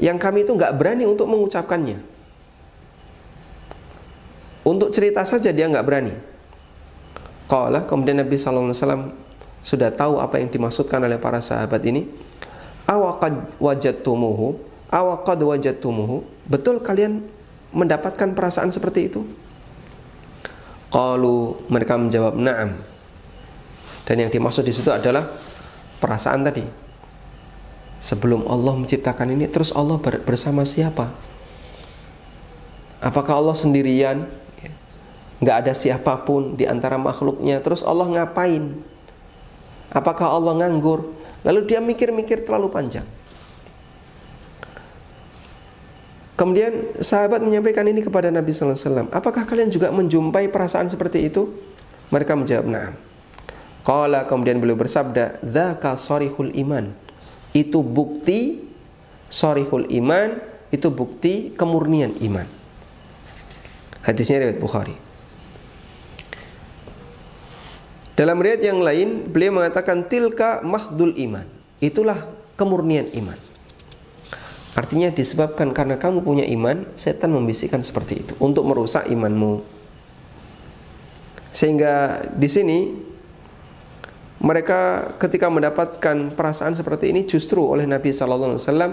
yang 0.00 0.16
kami 0.16 0.48
itu 0.48 0.56
nggak 0.56 0.72
berani 0.80 1.04
untuk 1.04 1.28
mengucapkannya. 1.28 2.00
Untuk 4.64 4.96
cerita 4.96 5.20
saja 5.28 5.52
dia 5.52 5.68
nggak 5.68 5.84
berani. 5.84 6.16
Qala 7.44 7.84
kemudian 7.84 8.16
Nabi 8.24 8.40
sallallahu 8.40 8.72
alaihi 8.72 8.80
wasallam 8.80 9.04
sudah 9.60 9.92
tahu 9.92 10.16
apa 10.16 10.40
yang 10.40 10.48
dimaksudkan 10.48 11.04
oleh 11.04 11.20
para 11.20 11.44
sahabat 11.44 11.84
ini. 11.84 12.08
Awaqad 12.88 13.60
wajadtumuhu? 13.60 14.56
Awaqad 14.88 15.40
wajadtumuhu? 15.44 16.24
Betul 16.48 16.80
kalian 16.80 17.20
mendapatkan 17.76 18.32
perasaan 18.32 18.72
seperti 18.72 19.12
itu? 19.12 19.20
Qalu 20.90 21.70
mereka 21.70 21.94
menjawab 21.94 22.34
na'am. 22.34 22.74
Dan 24.04 24.26
yang 24.26 24.30
dimaksud 24.30 24.66
di 24.66 24.74
situ 24.74 24.90
adalah 24.90 25.22
perasaan 26.02 26.42
tadi. 26.42 26.66
Sebelum 28.00 28.48
Allah 28.50 28.74
menciptakan 28.74 29.30
ini 29.30 29.46
terus 29.46 29.70
Allah 29.70 30.00
bersama 30.02 30.66
siapa? 30.66 31.14
Apakah 32.98 33.38
Allah 33.38 33.54
sendirian? 33.54 34.26
Nggak 35.40 35.56
ada 35.64 35.72
siapa 35.72 36.20
pun 36.26 36.58
di 36.58 36.68
antara 36.68 37.00
makhluknya. 37.00 37.62
Terus 37.64 37.80
Allah 37.80 38.10
ngapain? 38.10 38.76
Apakah 39.94 40.36
Allah 40.36 40.58
nganggur? 40.58 41.16
Lalu 41.46 41.60
dia 41.64 41.80
mikir-mikir 41.80 42.44
terlalu 42.44 42.68
panjang. 42.68 43.08
Kemudian 46.40 46.96
sahabat 46.96 47.44
menyampaikan 47.44 47.84
ini 47.84 48.00
kepada 48.00 48.32
Nabi 48.32 48.56
Sallallahu 48.56 48.72
Alaihi 48.72 48.88
Wasallam. 48.88 49.08
Apakah 49.12 49.44
kalian 49.44 49.68
juga 49.68 49.92
menjumpai 49.92 50.48
perasaan 50.48 50.88
seperti 50.88 51.28
itu? 51.28 51.52
Mereka 52.08 52.32
menjawab, 52.32 52.64
"Na'am." 52.64 52.96
Qala 53.84 54.24
kemudian 54.24 54.56
beliau 54.56 54.72
bersabda, 54.80 55.36
"Dzaka 55.44 56.00
sarihul 56.00 56.56
iman." 56.64 56.96
Itu 57.52 57.84
bukti 57.84 58.64
sarihul 59.28 59.92
iman, 60.00 60.40
itu 60.72 60.88
bukti 60.88 61.52
kemurnian 61.52 62.16
iman. 62.24 62.48
Hadisnya 64.00 64.40
riwayat 64.40 64.64
Bukhari. 64.64 64.96
Dalam 68.16 68.40
riwayat 68.40 68.64
yang 68.64 68.80
lain, 68.80 69.28
beliau 69.28 69.60
mengatakan 69.60 70.08
tilka 70.08 70.64
mahdul 70.64 71.12
iman. 71.20 71.44
Itulah 71.84 72.32
kemurnian 72.56 73.12
iman. 73.12 73.49
Artinya 74.70 75.10
disebabkan 75.10 75.74
karena 75.74 75.98
kamu 75.98 76.22
punya 76.22 76.46
iman, 76.46 76.86
setan 76.94 77.34
membisikkan 77.34 77.82
seperti 77.82 78.22
itu 78.22 78.32
untuk 78.38 78.62
merusak 78.70 79.10
imanmu. 79.10 79.66
Sehingga 81.50 82.22
di 82.30 82.46
sini 82.46 82.78
mereka 84.38 85.10
ketika 85.18 85.50
mendapatkan 85.50 86.38
perasaan 86.38 86.78
seperti 86.78 87.10
ini 87.10 87.26
justru 87.26 87.66
oleh 87.66 87.82
Nabi 87.82 88.14
Sallallahu 88.14 88.54
Alaihi 88.54 88.62
Wasallam 88.62 88.92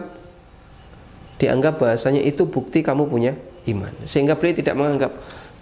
dianggap 1.38 1.78
bahasanya 1.78 2.26
itu 2.26 2.50
bukti 2.50 2.82
kamu 2.82 3.06
punya 3.06 3.38
iman. 3.70 3.94
Sehingga 4.10 4.34
beliau 4.34 4.58
tidak 4.58 4.74
menganggap 4.74 5.14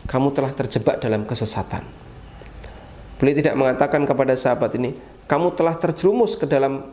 kamu 0.08 0.32
telah 0.32 0.52
terjebak 0.56 1.04
dalam 1.04 1.28
kesesatan. 1.28 1.84
Beliau 3.20 3.36
tidak 3.36 3.56
mengatakan 3.60 4.08
kepada 4.08 4.32
sahabat 4.40 4.72
ini, 4.80 4.96
kamu 5.28 5.52
telah 5.60 5.76
terjerumus 5.76 6.40
ke 6.40 6.48
dalam 6.48 6.88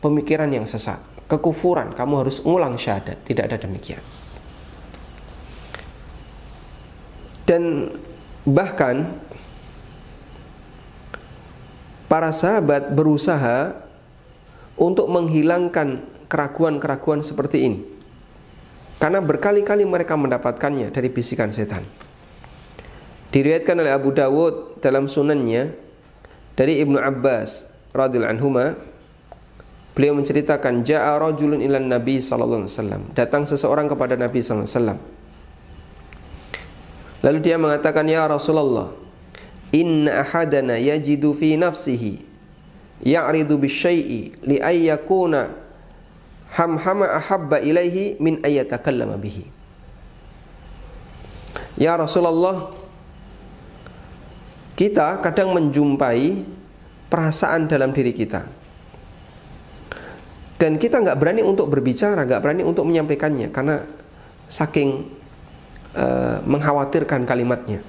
pemikiran 0.00 0.48
yang 0.48 0.64
sesat 0.64 1.15
kekufuran, 1.26 1.94
kamu 1.94 2.26
harus 2.26 2.42
ngulang 2.42 2.78
syahadat. 2.78 3.22
Tidak 3.26 3.44
ada 3.46 3.58
demikian. 3.58 4.02
Dan 7.46 7.94
bahkan 8.42 9.06
para 12.10 12.34
sahabat 12.34 12.90
berusaha 12.90 13.74
untuk 14.74 15.06
menghilangkan 15.10 16.02
keraguan-keraguan 16.26 17.22
seperti 17.22 17.70
ini. 17.70 17.78
Karena 18.96 19.20
berkali-kali 19.22 19.84
mereka 19.84 20.16
mendapatkannya 20.16 20.90
dari 20.90 21.12
bisikan 21.12 21.52
setan. 21.52 21.84
Diriwayatkan 23.30 23.76
oleh 23.76 23.92
Abu 23.92 24.10
Dawud 24.16 24.80
dalam 24.80 25.06
sunannya 25.06 25.76
dari 26.56 26.80
Ibnu 26.80 26.96
Abbas 26.96 27.68
radhiyallahu 27.92 28.32
anhu 28.32 28.48
Beliau 29.96 30.12
menceritakan 30.12 30.84
ja'a 30.84 31.16
rajulun 31.16 31.64
ilan 31.64 31.88
Nabi 31.88 32.20
sallallahu 32.20 32.68
alaihi 32.68 32.76
wasallam. 32.76 33.02
Datang 33.16 33.48
seseorang 33.48 33.88
kepada 33.88 34.12
Nabi 34.12 34.44
sallallahu 34.44 34.68
alaihi 34.68 34.76
wasallam. 34.76 34.98
Lalu 37.24 37.38
dia 37.40 37.56
mengatakan, 37.56 38.04
"Ya 38.04 38.28
Rasulullah, 38.28 38.92
inna 39.72 40.20
ahadana 40.20 40.76
yajidu 40.76 41.32
fi 41.32 41.56
nafsihi 41.56 42.20
ya'ridu 43.08 43.56
bisyai'i 43.56 44.36
li 44.44 44.60
ayyakuna 44.60 45.56
hamhama 46.52 47.08
ahabba 47.16 47.64
ilaihi 47.64 48.20
min 48.20 48.44
ayyatakallama 48.44 49.16
bihi." 49.16 49.48
Ya 51.80 51.96
Rasulullah, 51.96 52.68
kita 54.76 55.24
kadang 55.24 55.56
menjumpai 55.56 56.44
perasaan 57.08 57.64
dalam 57.64 57.96
diri 57.96 58.12
kita 58.12 58.65
dan 60.56 60.80
kita 60.80 61.04
nggak 61.04 61.20
berani 61.20 61.44
untuk 61.44 61.68
berbicara, 61.68 62.24
nggak 62.24 62.40
berani 62.40 62.64
untuk 62.64 62.88
menyampaikannya 62.88 63.52
karena 63.52 63.84
saking 64.48 65.04
uh, 65.92 66.40
mengkhawatirkan 66.48 67.28
kalimatnya. 67.28 67.84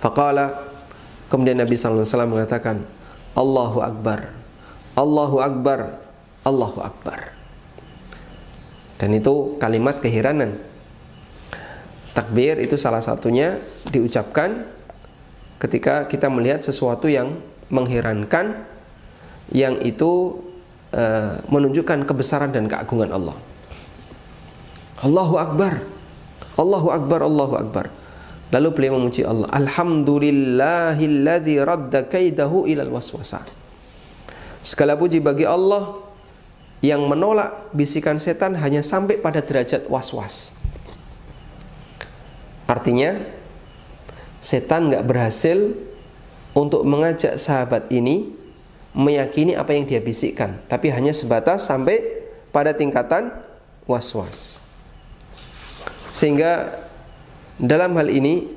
Faqala 0.00 0.60
kemudian 1.32 1.56
Nabi 1.56 1.76
sallallahu 1.76 2.04
alaihi 2.04 2.12
wasallam 2.12 2.32
mengatakan, 2.36 2.76
Allahu 3.32 3.78
akbar. 3.80 4.20
Allahu 4.92 5.36
akbar. 5.40 5.80
Allahu 6.44 6.78
akbar. 6.84 7.32
Dan 9.00 9.16
itu 9.16 9.56
kalimat 9.56 9.96
keheranan. 10.04 10.60
Takbir 12.12 12.60
itu 12.60 12.76
salah 12.76 13.00
satunya 13.00 13.56
diucapkan 13.88 14.68
ketika 15.62 16.04
kita 16.04 16.28
melihat 16.28 16.60
sesuatu 16.60 17.08
yang 17.08 17.40
mengherankan 17.72 18.66
yang 19.54 19.78
itu 19.80 20.42
uh, 20.94 21.42
menunjukkan 21.50 22.06
kebesaran 22.06 22.54
dan 22.54 22.70
keagungan 22.70 23.10
Allah. 23.10 23.34
Allahu 25.00 25.40
Akbar. 25.40 25.80
Allahu 26.60 26.92
Akbar, 26.92 27.24
Allahu 27.24 27.56
Akbar. 27.56 27.88
Lalu 28.50 28.74
beliau 28.74 28.98
memuji 28.98 29.22
Allah. 29.22 29.46
Alhamdulillahilladzi 29.54 31.54
radda 31.62 32.10
kaidahu 32.10 32.66
ilal 32.66 32.90
waswasa. 32.90 33.46
Segala 34.60 34.92
puji 34.98 35.22
bagi 35.22 35.46
Allah 35.48 35.94
yang 36.84 37.06
menolak 37.06 37.70
bisikan 37.72 38.18
setan 38.20 38.54
hanya 38.56 38.82
sampai 38.84 39.16
pada 39.20 39.42
derajat 39.44 39.88
was-was. 39.88 40.52
Artinya, 42.68 43.20
setan 44.40 44.88
nggak 44.88 45.04
berhasil 45.04 45.74
untuk 46.56 46.84
mengajak 46.84 47.36
sahabat 47.36 47.88
ini 47.92 48.32
meyakini 48.90 49.54
apa 49.54 49.74
yang 49.74 49.86
dia 49.86 50.02
bisikkan, 50.02 50.58
tapi 50.66 50.90
hanya 50.90 51.14
sebatas 51.14 51.66
sampai 51.66 52.26
pada 52.50 52.74
tingkatan 52.74 53.30
was-was. 53.86 54.58
Sehingga 56.10 56.74
dalam 57.54 57.94
hal 57.94 58.10
ini 58.10 58.50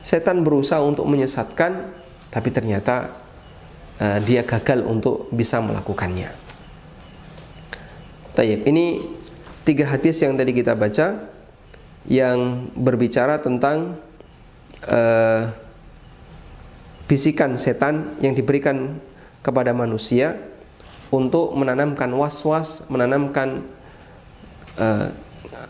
setan 0.00 0.46
berusaha 0.46 0.78
untuk 0.80 1.04
menyesatkan, 1.10 1.90
tapi 2.30 2.48
ternyata 2.54 3.10
uh, 3.98 4.18
dia 4.22 4.46
gagal 4.46 4.86
untuk 4.86 5.26
bisa 5.34 5.58
melakukannya. 5.58 6.30
Tayyip, 8.38 8.62
ini 8.70 9.02
tiga 9.66 9.90
hadis 9.90 10.22
yang 10.22 10.38
tadi 10.38 10.54
kita 10.54 10.78
baca 10.78 11.26
yang 12.06 12.70
berbicara 12.78 13.42
tentang 13.42 13.98
uh, 14.86 15.50
bisikan 17.10 17.58
setan 17.58 18.14
yang 18.22 18.38
diberikan 18.38 19.02
kepada 19.40 19.72
manusia 19.72 20.36
untuk 21.10 21.52
menanamkan 21.56 22.08
was-was, 22.14 22.86
menanamkan 22.86 23.64
uh, 24.78 25.10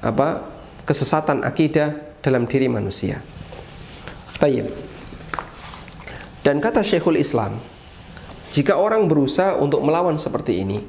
apa 0.04 0.44
kesesatan 0.84 1.46
akidah 1.46 1.96
dalam 2.20 2.44
diri 2.44 2.68
manusia. 2.68 3.22
Tayyib. 4.36 4.68
Dan 6.40 6.56
kata 6.58 6.80
Syekhul 6.80 7.20
Islam, 7.20 7.60
jika 8.50 8.80
orang 8.80 9.04
berusaha 9.06 9.56
untuk 9.60 9.84
melawan 9.84 10.16
seperti 10.16 10.64
ini, 10.64 10.80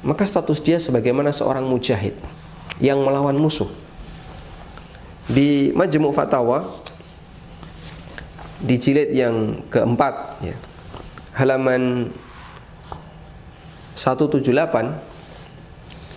maka 0.00 0.24
status 0.24 0.60
dia 0.60 0.80
sebagaimana 0.80 1.32
seorang 1.32 1.64
mujahid 1.64 2.16
yang 2.80 3.00
melawan 3.04 3.36
musuh. 3.36 3.68
Di 5.24 5.72
Majmu' 5.72 6.12
Fatawa 6.12 6.80
di 8.60 8.76
jilid 8.80 9.12
yang 9.12 9.64
keempat 9.68 10.14
ya, 10.44 10.56
halaman 11.34 12.14
178 13.98 14.50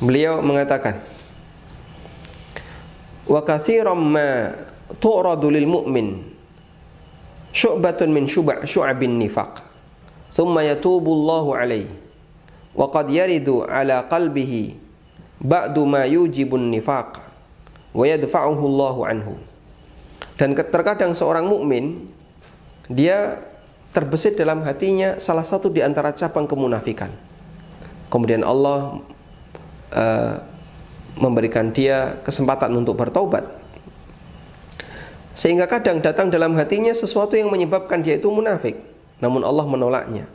beliau 0.02 0.42
mengatakan 0.46 1.02
wa 3.26 3.42
katsiran 3.42 3.98
ma 3.98 4.54
tu'radu 5.02 5.50
lil 5.50 5.66
mu'min 5.66 6.22
syu'batun 7.52 8.10
min 8.14 8.30
syuba' 8.30 8.64
syu'abin 8.64 9.18
nifaq 9.18 9.62
thumma 10.30 10.62
yatubu 10.64 11.12
Allahu 11.12 11.50
alaihi 11.58 11.90
wa 12.78 12.86
qad 12.94 13.10
yaridu 13.10 13.66
ala 13.66 14.06
qalbihi 14.06 14.78
ba'du 15.42 15.82
ma 15.86 16.06
yujibun 16.06 16.70
nifaq 16.70 17.18
wa 17.98 18.06
yadfa'uhu 18.06 18.62
Allahu 18.62 19.02
anhu. 19.10 19.34
Dan 20.38 20.54
terkadang 20.54 21.18
seorang 21.18 21.50
mukmin 21.50 22.06
dia 22.86 23.42
terbesit 23.98 24.38
dalam 24.38 24.62
hatinya 24.62 25.18
salah 25.18 25.42
satu 25.42 25.74
di 25.74 25.82
antara 25.82 26.14
cabang 26.14 26.46
kemunafikan. 26.46 27.10
Kemudian 28.14 28.46
Allah 28.46 29.02
uh, 29.90 30.38
memberikan 31.18 31.74
dia 31.74 32.22
kesempatan 32.22 32.78
untuk 32.78 32.94
bertobat. 32.94 33.50
Sehingga 35.34 35.66
kadang 35.66 35.98
datang 35.98 36.30
dalam 36.30 36.54
hatinya 36.54 36.94
sesuatu 36.94 37.34
yang 37.34 37.50
menyebabkan 37.50 38.06
dia 38.06 38.22
itu 38.22 38.30
munafik, 38.30 38.78
namun 39.18 39.42
Allah 39.42 39.66
menolaknya. 39.66 40.30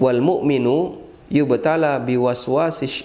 Wal 0.00 0.24
mu'minu 0.24 0.96
yubtala 1.28 2.00
biwaswasis 2.00 3.04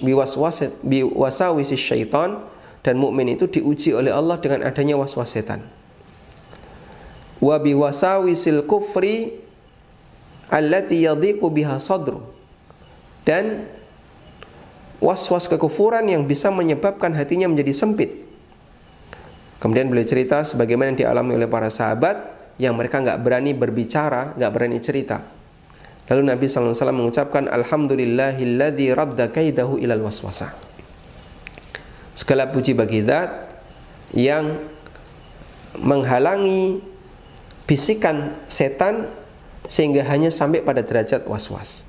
syaitan 1.76 2.40
dan 2.88 2.96
mukmin 2.96 3.36
itu 3.36 3.52
diuji 3.52 3.92
oleh 3.92 4.16
Allah 4.16 4.40
dengan 4.40 4.64
adanya 4.64 4.96
waswas 4.96 5.36
setan. 5.36 5.60
Wa 7.46 7.62
biwasawisil 7.62 8.66
kufri 8.66 9.38
allati 10.50 11.06
yadhiqu 11.06 11.46
biha 11.54 11.78
sadru. 11.78 12.26
Dan 13.22 13.70
waswas 14.98 15.46
kekufuran 15.46 16.10
yang 16.10 16.26
bisa 16.26 16.50
menyebabkan 16.50 17.14
hatinya 17.14 17.46
menjadi 17.46 17.74
sempit. 17.86 18.26
Kemudian 19.62 19.90
beliau 19.90 20.06
cerita 20.10 20.42
sebagaimana 20.42 20.94
yang 20.94 21.00
dialami 21.06 21.38
oleh 21.38 21.50
para 21.50 21.70
sahabat 21.70 22.34
yang 22.58 22.74
mereka 22.74 23.02
nggak 23.02 23.22
berani 23.22 23.52
berbicara, 23.54 24.34
nggak 24.38 24.52
berani 24.52 24.78
cerita. 24.82 25.22
Lalu 26.06 26.22
Nabi 26.22 26.46
SAW 26.46 26.74
mengucapkan 26.94 27.50
Alhamdulillahilladzi 27.50 28.94
radda 28.94 29.34
kaidahu 29.34 29.82
ilal 29.82 30.06
waswasah. 30.06 30.54
Segala 32.14 32.48
puji 32.54 32.78
bagi 32.78 33.02
zat 33.02 33.50
yang 34.14 34.56
menghalangi 35.82 36.95
bisikan 37.66 38.34
setan 38.46 39.10
sehingga 39.66 40.06
hanya 40.06 40.30
sampai 40.30 40.62
pada 40.62 40.86
derajat 40.86 41.26
was-was. 41.26 41.86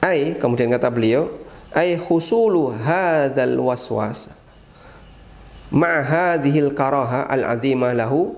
Ai 0.00 0.36
kemudian 0.36 0.72
kata 0.72 0.88
beliau, 0.88 1.28
ai 1.76 2.00
husulu 2.00 2.72
hadzal 2.72 3.60
waswas 3.60 4.32
ma 5.68 6.00
hadhil 6.00 6.72
karaha 6.72 7.28
al 7.28 7.44
azimah 7.44 7.92
lahu 7.92 8.32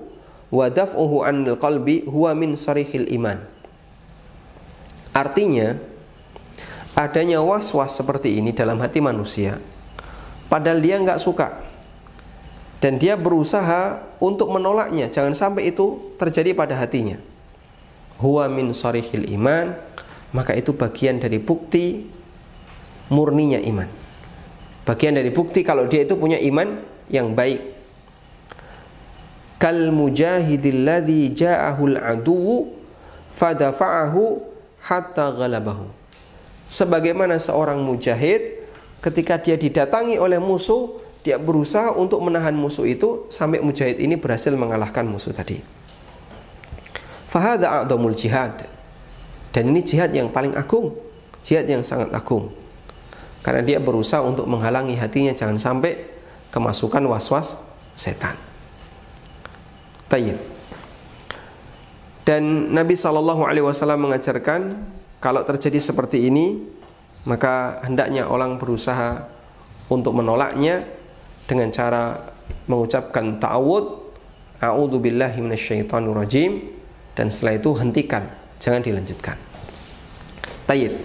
wa 0.51 0.67
daf'uhu 0.67 1.23
anil 1.23 1.55
qalbi 1.55 2.03
huwa 2.03 2.35
min 2.35 2.59
sarihil 2.59 3.07
iman. 3.15 3.39
Artinya 5.15 5.79
adanya 6.95 7.39
was-was 7.39 7.95
seperti 7.95 8.35
ini 8.35 8.51
dalam 8.51 8.79
hati 8.83 8.99
manusia 8.99 9.55
padahal 10.51 10.83
dia 10.83 10.99
nggak 10.99 11.19
suka 11.23 11.70
dan 12.81 12.97
dia 12.97 13.13
berusaha 13.13 14.01
untuk 14.17 14.49
menolaknya. 14.49 15.05
Jangan 15.07 15.37
sampai 15.37 15.69
itu 15.69 16.17
terjadi 16.17 16.57
pada 16.57 16.73
hatinya. 16.73 17.21
Huwa 18.17 18.49
min 18.49 18.73
sarihil 18.73 19.29
iman. 19.37 19.77
Maka 20.33 20.57
itu 20.57 20.73
bagian 20.73 21.21
dari 21.21 21.37
bukti 21.37 22.09
murninya 23.13 23.61
iman. 23.61 23.85
Bagian 24.81 25.13
dari 25.13 25.29
bukti 25.29 25.61
kalau 25.61 25.85
dia 25.85 26.07
itu 26.07 26.17
punya 26.17 26.41
iman 26.41 26.81
yang 27.11 27.37
baik. 27.37 27.61
Kal 29.61 29.93
mujahidil 29.93 30.81
ladzi 30.81 31.37
ja'ahul 31.37 32.01
aduwu 32.01 32.73
fadafa'ahu 33.37 34.41
hatta 34.81 35.37
ghalabahu. 35.37 35.85
Sebagaimana 36.65 37.37
seorang 37.37 37.77
mujahid 37.83 38.63
ketika 39.03 39.37
dia 39.37 39.59
didatangi 39.59 40.17
oleh 40.17 40.41
musuh, 40.41 40.97
dia 41.21 41.37
berusaha 41.37 41.93
untuk 41.93 42.17
menahan 42.25 42.53
musuh 42.57 42.85
itu 42.89 43.29
sampai 43.29 43.61
mujahid 43.61 44.01
ini 44.01 44.17
berhasil 44.17 44.49
mengalahkan 44.57 45.05
musuh 45.05 45.29
tadi. 45.29 45.61
Fahada 47.29 47.81
a'dhamul 47.81 48.17
jihad. 48.17 48.65
Dan 49.51 49.69
ini 49.69 49.85
jihad 49.85 50.09
yang 50.15 50.31
paling 50.31 50.57
agung, 50.57 50.95
jihad 51.45 51.67
yang 51.69 51.85
sangat 51.85 52.09
agung. 52.11 52.49
Karena 53.45 53.61
dia 53.61 53.77
berusaha 53.77 54.23
untuk 54.23 54.49
menghalangi 54.49 54.97
hatinya 54.97 55.33
jangan 55.33 55.61
sampai 55.61 55.97
kemasukan 56.49 57.03
was-was 57.05 57.57
setan. 57.93 58.35
Tayyib. 60.09 60.37
Dan 62.21 62.73
Nabi 62.73 62.93
Shallallahu 62.93 63.43
Alaihi 63.45 63.65
Wasallam 63.65 64.09
mengajarkan 64.09 64.77
kalau 65.21 65.41
terjadi 65.45 65.81
seperti 65.81 66.29
ini 66.29 66.61
maka 67.25 67.81
hendaknya 67.85 68.25
orang 68.25 68.57
berusaha 68.57 69.29
untuk 69.89 70.17
menolaknya 70.17 70.85
dengan 71.51 71.67
cara 71.67 72.15
mengucapkan 72.71 73.35
ta'awud 73.35 73.85
a'udzu 74.63 75.03
billahi 75.03 75.43
minasyaitonir 75.43 76.15
rajim 76.15 76.63
dan 77.11 77.27
setelah 77.27 77.59
itu 77.59 77.75
hentikan 77.75 78.23
jangan 78.55 78.79
dilanjutkan. 78.79 79.35
Tayyib 80.63 80.95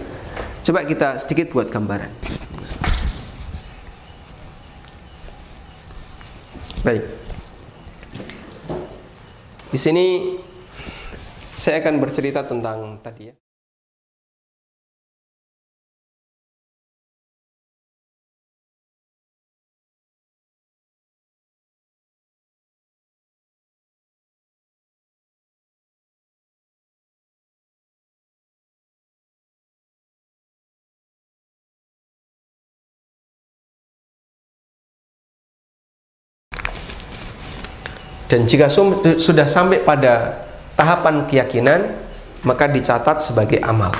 coba 0.63 0.87
kita 0.87 1.19
sedikit 1.19 1.51
buat 1.51 1.67
gambaran. 1.67 2.07
Baik. 6.87 7.03
Di 9.67 9.75
sini 9.75 10.39
saya 11.59 11.83
akan 11.83 11.99
bercerita 11.99 12.47
tentang 12.47 13.03
tadi 13.03 13.27
ya 13.27 13.35
Dan 38.27 38.43
jika 38.43 38.67
sudah 39.17 39.47
sampai 39.47 39.79
pada 39.87 40.43
tahapan 40.75 41.23
keyakinan, 41.31 41.95
maka 42.43 42.67
dicatat 42.67 43.23
sebagai 43.23 43.63
amal. 43.63 43.95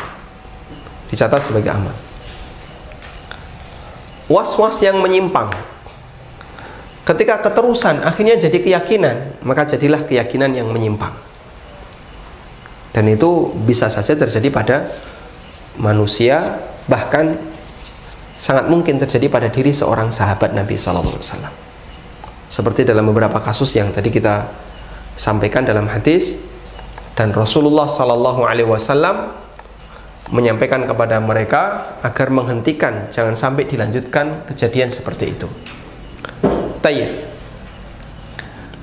Dicatat 1.07 1.47
sebagai 1.47 1.71
amal. 1.71 1.95
Was-was 4.27 4.83
yang 4.83 4.99
menyimpang. 4.99 5.55
Ketika 7.07 7.39
keterusan 7.39 8.03
akhirnya 8.03 8.35
jadi 8.35 8.59
keyakinan, 8.59 9.39
maka 9.47 9.63
jadilah 9.63 10.03
keyakinan 10.03 10.51
yang 10.51 10.67
menyimpang. 10.67 11.15
Dan 12.91 13.07
itu 13.07 13.55
bisa 13.63 13.87
saja 13.87 14.11
terjadi 14.11 14.51
pada 14.51 14.91
manusia, 15.79 16.59
bahkan 16.91 17.39
sangat 18.35 18.67
mungkin 18.67 18.99
terjadi 18.99 19.31
pada 19.31 19.47
diri 19.47 19.71
seorang 19.71 20.11
sahabat 20.11 20.51
Nabi 20.51 20.75
Sallallahu 20.75 21.15
Alaihi 21.15 21.23
Wasallam 21.23 21.66
seperti 22.47 22.88
dalam 22.88 23.07
beberapa 23.12 23.43
kasus 23.43 23.75
yang 23.75 23.91
tadi 23.91 24.07
kita 24.07 24.47
sampaikan 25.19 25.67
dalam 25.67 25.88
hadis 25.91 26.39
dan 27.17 27.36
Rasulullah 27.36 27.89
Sallallahu 27.89 28.47
Alaihi 28.47 28.69
Wasallam 28.69 29.36
menyampaikan 30.31 30.83
kepada 30.83 31.19
mereka 31.23 31.95
agar 32.03 32.27
menghentikan 32.31 33.07
jangan 33.12 33.36
sampai 33.36 33.63
dilanjutkan 33.67 34.47
kejadian 34.47 34.91
seperti 34.91 35.36
itu. 35.36 35.47
Tayyib. 36.83 37.12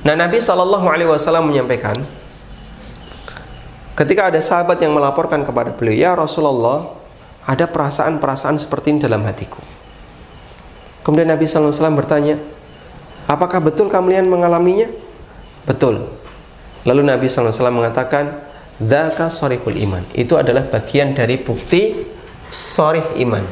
Nah 0.05 0.14
Nabi 0.16 0.40
Sallallahu 0.40 0.87
Alaihi 0.88 1.09
Wasallam 1.09 1.48
menyampaikan 1.48 1.96
ketika 3.94 4.29
ada 4.29 4.40
sahabat 4.42 4.83
yang 4.83 4.92
melaporkan 4.92 5.46
kepada 5.46 5.72
beliau 5.72 5.94
ya 5.94 6.11
Rasulullah 6.12 6.90
ada 7.44 7.68
perasaan-perasaan 7.68 8.57
seperti 8.57 8.96
ini 8.96 9.00
dalam 9.05 9.20
hatiku. 9.24 9.61
Kemudian 11.05 11.29
Nabi 11.29 11.44
Sallallahu 11.44 11.68
Alaihi 11.68 11.81
Wasallam 11.85 11.98
bertanya, 12.00 12.37
Apakah 13.25 13.61
betul 13.65 13.89
kalian 13.89 14.29
mengalaminya? 14.29 14.89
Betul. 15.65 16.05
Lalu 16.85 17.03
Nabi 17.09 17.27
SAW 17.29 17.73
mengatakan, 17.73 18.45
Dzaka 18.77 19.31
sorihul 19.31 19.79
iman. 19.87 20.03
Itu 20.13 20.35
adalah 20.35 20.67
bagian 20.67 21.15
dari 21.15 21.39
bukti 21.39 21.95
sorih 22.51 23.17
iman. 23.23 23.45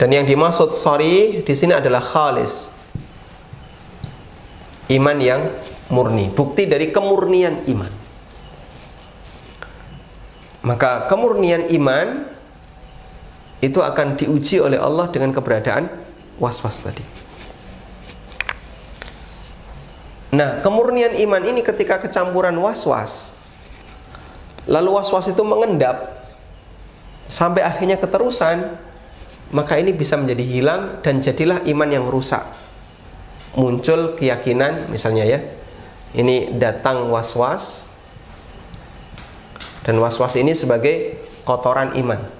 Dan 0.00 0.08
yang 0.16 0.24
dimaksud 0.24 0.72
sorry 0.72 1.44
di 1.44 1.54
sini 1.58 1.76
adalah 1.76 2.00
khalis. 2.00 2.72
Iman 4.88 5.18
yang 5.20 5.52
murni. 5.92 6.32
Bukti 6.32 6.64
dari 6.64 6.88
kemurnian 6.88 7.68
iman. 7.68 7.92
Maka 10.64 11.04
kemurnian 11.10 11.68
iman 11.76 12.30
itu 13.60 13.80
akan 13.84 14.16
diuji 14.16 14.60
oleh 14.60 14.80
Allah 14.80 15.12
dengan 15.12 15.36
keberadaan 15.36 15.92
was-was 16.40 16.80
tadi. 16.80 17.04
Nah, 20.32 20.64
kemurnian 20.64 21.12
iman 21.28 21.42
ini 21.44 21.60
ketika 21.60 22.00
kecampuran 22.00 22.56
was-was, 22.56 23.36
lalu 24.64 24.96
was-was 24.96 25.28
itu 25.28 25.42
mengendap, 25.44 26.24
sampai 27.28 27.60
akhirnya 27.66 28.00
keterusan, 28.00 28.78
maka 29.50 29.76
ini 29.76 29.90
bisa 29.92 30.14
menjadi 30.14 30.44
hilang 30.46 30.82
dan 31.02 31.18
jadilah 31.20 31.60
iman 31.66 31.90
yang 31.90 32.06
rusak. 32.06 32.46
Muncul 33.58 34.14
keyakinan 34.14 34.88
misalnya 34.88 35.26
ya. 35.26 35.42
Ini 36.10 36.58
datang 36.58 37.10
was-was 37.10 37.86
dan 39.82 39.98
was-was 39.98 40.38
ini 40.38 40.54
sebagai 40.54 41.18
kotoran 41.42 41.94
iman. 41.98 42.39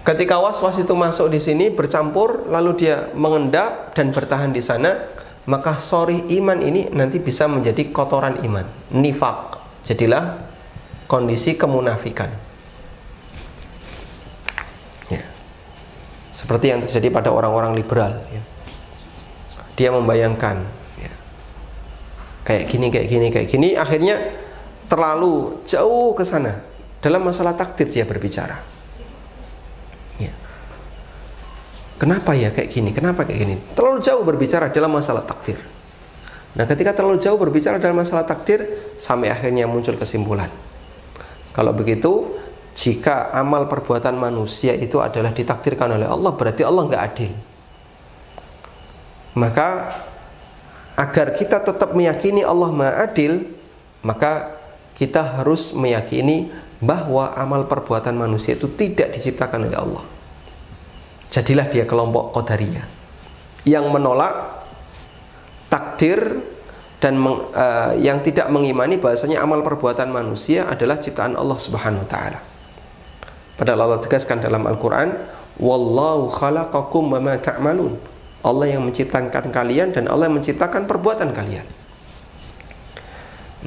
Ketika 0.00 0.40
was-was 0.40 0.80
itu 0.80 0.96
masuk 0.96 1.28
di 1.28 1.36
sini 1.36 1.68
bercampur 1.68 2.48
lalu 2.48 2.72
dia 2.80 3.12
mengendap 3.12 3.92
dan 3.92 4.10
bertahan 4.16 4.48
di 4.48 4.64
sana, 4.64 4.96
maka 5.44 5.76
sorry 5.76 6.24
iman 6.40 6.60
ini 6.64 6.88
nanti 6.92 7.20
bisa 7.20 7.44
menjadi 7.44 7.92
kotoran 7.92 8.40
iman, 8.44 8.64
nifak. 8.96 9.60
Jadilah 9.84 10.40
kondisi 11.10 11.58
kemunafikan. 11.58 12.30
Ya. 15.10 15.26
Seperti 16.30 16.70
yang 16.70 16.86
terjadi 16.86 17.10
pada 17.10 17.34
orang-orang 17.34 17.74
liberal. 17.74 18.14
Ya. 18.30 18.42
Dia 19.74 19.90
membayangkan 19.90 20.62
ya. 21.02 21.12
kayak 22.46 22.64
gini, 22.70 22.86
kayak 22.94 23.08
gini, 23.10 23.26
kayak 23.34 23.48
gini, 23.50 23.68
akhirnya 23.74 24.16
terlalu 24.86 25.58
jauh 25.66 26.14
ke 26.14 26.22
sana. 26.22 26.62
Dalam 27.02 27.26
masalah 27.26 27.58
takdir 27.58 27.90
dia 27.90 28.04
berbicara. 28.06 28.60
Ya. 30.20 30.30
Kenapa 32.00 32.32
ya 32.32 32.48
kayak 32.48 32.72
gini? 32.72 32.96
Kenapa 32.96 33.28
kayak 33.28 33.38
gini? 33.44 33.56
Terlalu 33.76 34.00
jauh 34.00 34.24
berbicara 34.24 34.72
dalam 34.72 34.88
masalah 34.88 35.20
takdir. 35.20 35.60
Nah, 36.56 36.64
ketika 36.64 36.96
terlalu 36.96 37.20
jauh 37.20 37.36
berbicara 37.36 37.76
dalam 37.76 38.00
masalah 38.00 38.24
takdir, 38.24 38.64
sampai 38.96 39.28
akhirnya 39.28 39.68
muncul 39.68 39.94
kesimpulan. 40.00 40.48
Kalau 41.52 41.76
begitu, 41.76 42.40
jika 42.72 43.28
amal 43.36 43.68
perbuatan 43.68 44.16
manusia 44.16 44.72
itu 44.72 44.96
adalah 44.98 45.30
ditakdirkan 45.36 46.00
oleh 46.00 46.08
Allah, 46.08 46.32
berarti 46.32 46.64
Allah 46.64 46.88
nggak 46.88 47.04
adil. 47.04 47.32
Maka 49.36 49.68
agar 50.98 51.36
kita 51.36 51.62
tetap 51.62 51.92
meyakini 51.94 52.42
Allah 52.42 52.70
Maha 52.72 53.06
Adil, 53.06 53.46
maka 54.02 54.58
kita 54.98 55.20
harus 55.38 55.76
meyakini 55.76 56.50
bahwa 56.80 57.30
amal 57.36 57.68
perbuatan 57.68 58.16
manusia 58.16 58.56
itu 58.56 58.66
tidak 58.74 59.14
diciptakan 59.14 59.68
oleh 59.70 59.78
Allah. 59.78 60.04
Jadilah 61.30 61.70
dia 61.70 61.86
kelompok 61.86 62.34
Qadariyah 62.34 62.86
yang 63.62 63.86
menolak 63.92 64.66
takdir 65.70 66.42
dan 67.00 67.16
meng, 67.16 67.48
uh, 67.54 67.96
yang 67.96 68.20
tidak 68.20 68.50
mengimani 68.52 69.00
bahasanya 69.00 69.40
amal 69.40 69.64
perbuatan 69.64 70.10
manusia 70.10 70.68
adalah 70.68 71.00
ciptaan 71.00 71.38
Allah 71.38 71.56
Subhanahu 71.56 72.04
wa 72.04 72.08
taala. 72.10 72.40
Padahal 73.56 73.88
Allah 73.88 74.00
tegaskan 74.02 74.42
dalam 74.42 74.66
Al-Qur'an, 74.66 75.16
"Wallahu 75.60 76.28
khalaqakum 76.32 77.14
wa 77.14 77.20
ma 77.20 77.34
ta'malun." 77.40 77.96
Allah 78.40 78.66
yang 78.72 78.88
menciptakan 78.88 79.52
kalian 79.52 79.92
dan 79.92 80.08
Allah 80.08 80.32
yang 80.32 80.40
menciptakan 80.40 80.88
perbuatan 80.88 81.36
kalian. 81.36 81.66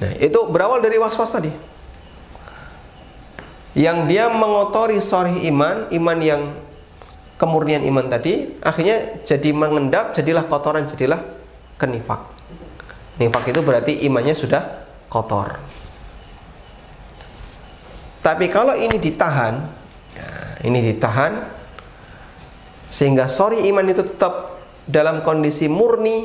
Nah, 0.02 0.12
itu 0.18 0.40
berawal 0.50 0.82
dari 0.82 0.98
was-was 0.98 1.30
tadi 1.30 1.54
yang 3.74 4.06
dia 4.06 4.30
mengotori 4.30 5.02
sorry 5.02 5.46
iman, 5.50 5.90
iman 5.90 6.18
yang 6.22 6.42
kemurnian 7.44 7.84
iman 7.84 8.08
tadi, 8.08 8.56
akhirnya 8.64 9.20
jadi 9.28 9.52
mengendap, 9.52 10.16
jadilah 10.16 10.48
kotoran, 10.48 10.88
jadilah 10.88 11.20
kenifak. 11.76 12.24
Nifak 13.20 13.52
itu 13.52 13.60
berarti 13.60 14.00
imannya 14.08 14.32
sudah 14.32 14.64
kotor. 15.12 15.60
Tapi 18.24 18.48
kalau 18.48 18.72
ini 18.80 18.96
ditahan, 18.96 19.60
ya, 20.16 20.30
ini 20.64 20.80
ditahan, 20.88 21.44
sehingga 22.88 23.28
sorry 23.28 23.68
iman 23.68 23.92
itu 23.92 24.08
tetap 24.08 24.64
dalam 24.88 25.20
kondisi 25.20 25.68
murni, 25.68 26.24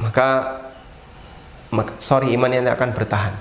maka, 0.00 0.58
maka 1.68 1.92
sorry 2.00 2.32
iman 2.32 2.48
yang 2.48 2.64
akan 2.72 2.90
bertahan. 2.96 3.36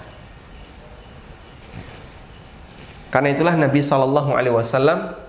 Karena 3.08 3.32
itulah 3.32 3.56
Nabi 3.56 3.80
Shallallahu 3.80 4.36
Alaihi 4.36 4.60
Wasallam 4.60 5.23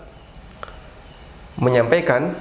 menyampaikan 1.59 2.35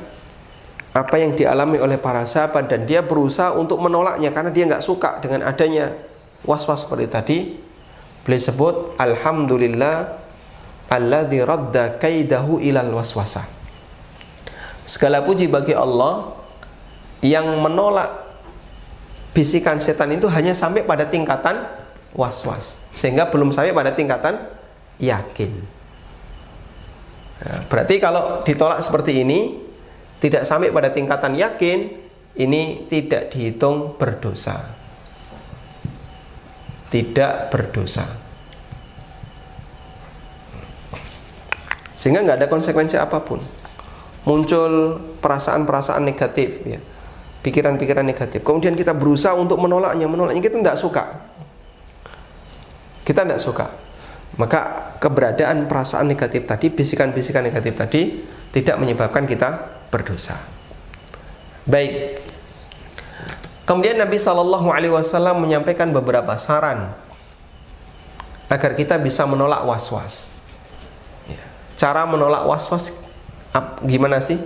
apa 0.94 1.16
yang 1.18 1.34
dialami 1.34 1.82
oleh 1.82 1.98
para 1.98 2.22
sahabat 2.22 2.70
dan 2.70 2.86
dia 2.86 3.02
berusaha 3.02 3.58
untuk 3.58 3.82
menolaknya 3.82 4.30
karena 4.30 4.54
dia 4.54 4.70
nggak 4.70 4.86
suka 4.86 5.18
dengan 5.26 5.42
adanya 5.50 5.90
was-was 6.46 6.86
seperti 6.86 7.08
tadi. 7.10 7.38
Beliau 8.24 8.40
sebut 8.40 8.76
Alhamdulillah 9.02 10.16
alladzi 10.88 11.40
radda 11.42 11.98
kaidahu 11.98 12.62
ilal 12.62 12.94
waswasa. 12.94 13.44
Segala 14.86 15.26
puji 15.26 15.50
bagi 15.50 15.74
Allah 15.74 16.38
yang 17.26 17.58
menolak 17.58 18.24
bisikan 19.34 19.82
setan 19.82 20.14
itu 20.14 20.30
hanya 20.30 20.54
sampai 20.54 20.86
pada 20.86 21.10
tingkatan 21.10 21.66
was-was 22.14 22.78
sehingga 22.94 23.28
belum 23.34 23.50
sampai 23.50 23.74
pada 23.74 23.92
tingkatan 23.98 24.38
yakin. 25.02 25.83
Berarti 27.44 28.00
kalau 28.00 28.40
ditolak 28.48 28.80
seperti 28.80 29.20
ini, 29.20 29.60
tidak 30.24 30.48
sampai 30.48 30.72
pada 30.72 30.88
tingkatan 30.96 31.36
yakin, 31.36 31.80
ini 32.40 32.88
tidak 32.88 33.36
dihitung 33.36 34.00
berdosa. 34.00 34.64
Tidak 36.88 37.52
berdosa. 37.52 38.06
Sehingga 42.00 42.24
nggak 42.24 42.38
ada 42.44 42.48
konsekuensi 42.48 42.96
apa 42.96 43.20
pun. 43.20 43.44
Muncul 44.24 45.04
perasaan-perasaan 45.20 46.00
negatif, 46.00 46.64
ya, 46.64 46.80
pikiran-pikiran 47.44 48.08
negatif. 48.08 48.40
Kemudian 48.40 48.72
kita 48.80 48.96
berusaha 48.96 49.36
untuk 49.36 49.60
menolaknya, 49.60 50.08
menolaknya 50.08 50.40
kita 50.40 50.64
tidak 50.64 50.80
suka. 50.80 51.04
Kita 53.04 53.28
tidak 53.28 53.44
suka 53.44 53.68
maka 54.36 54.94
keberadaan 54.98 55.70
perasaan 55.70 56.10
negatif 56.10 56.50
tadi, 56.50 56.74
bisikan-bisikan 56.74 57.46
negatif 57.46 57.78
tadi 57.78 58.02
tidak 58.50 58.82
menyebabkan 58.82 59.30
kita 59.30 59.62
berdosa. 59.94 60.42
Baik. 61.70 62.18
Kemudian 63.64 63.96
Nabi 63.96 64.20
Shallallahu 64.20 64.68
Alaihi 64.74 64.92
Wasallam 64.92 65.40
menyampaikan 65.40 65.88
beberapa 65.94 66.36
saran 66.36 66.92
agar 68.52 68.76
kita 68.76 69.00
bisa 69.00 69.24
menolak 69.24 69.64
was-was. 69.64 70.34
Ya. 71.30 71.40
Cara 71.80 72.04
menolak 72.04 72.44
was-was 72.44 72.92
gimana 73.86 74.20
sih? 74.20 74.42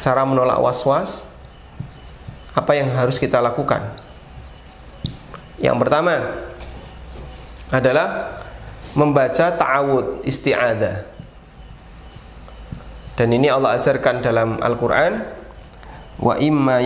Cara 0.00 0.24
menolak 0.24 0.62
was-was 0.62 1.28
apa 2.56 2.72
yang 2.72 2.88
harus 2.96 3.20
kita 3.20 3.42
lakukan? 3.42 3.84
Yang 5.58 5.76
pertama, 5.84 6.14
adalah 7.68 8.40
membaca 8.96 9.52
ta'awud 9.52 10.24
isti'adah. 10.24 11.04
Dan 13.18 13.34
ini 13.34 13.50
Allah 13.50 13.76
ajarkan 13.76 14.22
dalam 14.22 14.62
Al-Qur'an 14.62 15.26
wa 16.18 16.34
imma 16.38 16.78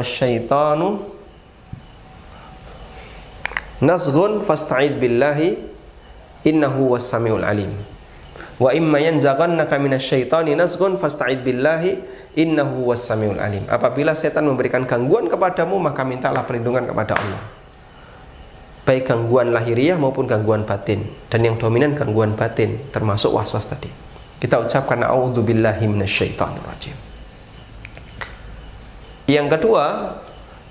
syaitanu 0.00 1.04
nazghun 3.84 4.48
fasta'id 4.48 4.96
billahi 4.96 5.60
innahu 6.48 6.96
was-samiul 6.96 7.44
alim. 7.44 7.72
Wa 8.56 8.72
imma 8.72 9.02
yanzaghannaka 9.02 9.76
minasyaitani 9.76 10.56
nazghun 10.56 10.96
fasta'id 10.96 11.44
billahi 11.44 12.00
innahu 12.32 12.88
was-samiul 12.88 13.36
alim. 13.36 13.68
Apabila 13.68 14.16
setan 14.16 14.48
memberikan 14.48 14.88
gangguan 14.88 15.28
kepadamu 15.28 15.76
maka 15.78 16.00
mintalah 16.00 16.48
perlindungan 16.48 16.88
kepada 16.88 17.12
Allah 17.20 17.63
baik 18.84 19.08
gangguan 19.08 19.50
lahiriah 19.50 19.96
maupun 19.96 20.28
gangguan 20.28 20.68
batin. 20.68 21.04
Dan 21.32 21.44
yang 21.44 21.56
dominan 21.56 21.96
gangguan 21.96 22.36
batin 22.36 22.78
termasuk 22.92 23.32
waswas 23.32 23.64
tadi. 23.64 23.88
Kita 24.38 24.60
ucapkan 24.60 25.00
a'udzubillahi 25.00 25.88
minasyaitonirrajim. 25.88 26.96
Yang 29.24 29.46
kedua 29.56 29.84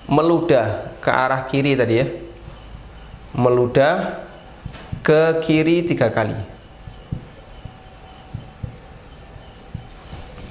meludah 0.05 0.93
ke 1.01 1.09
arah 1.09 1.41
kiri 1.49 1.73
tadi 1.73 1.95
ya. 1.97 2.07
Meludah 3.33 4.21
ke 5.01 5.41
kiri 5.41 5.89
tiga 5.89 6.13
kali. 6.13 6.37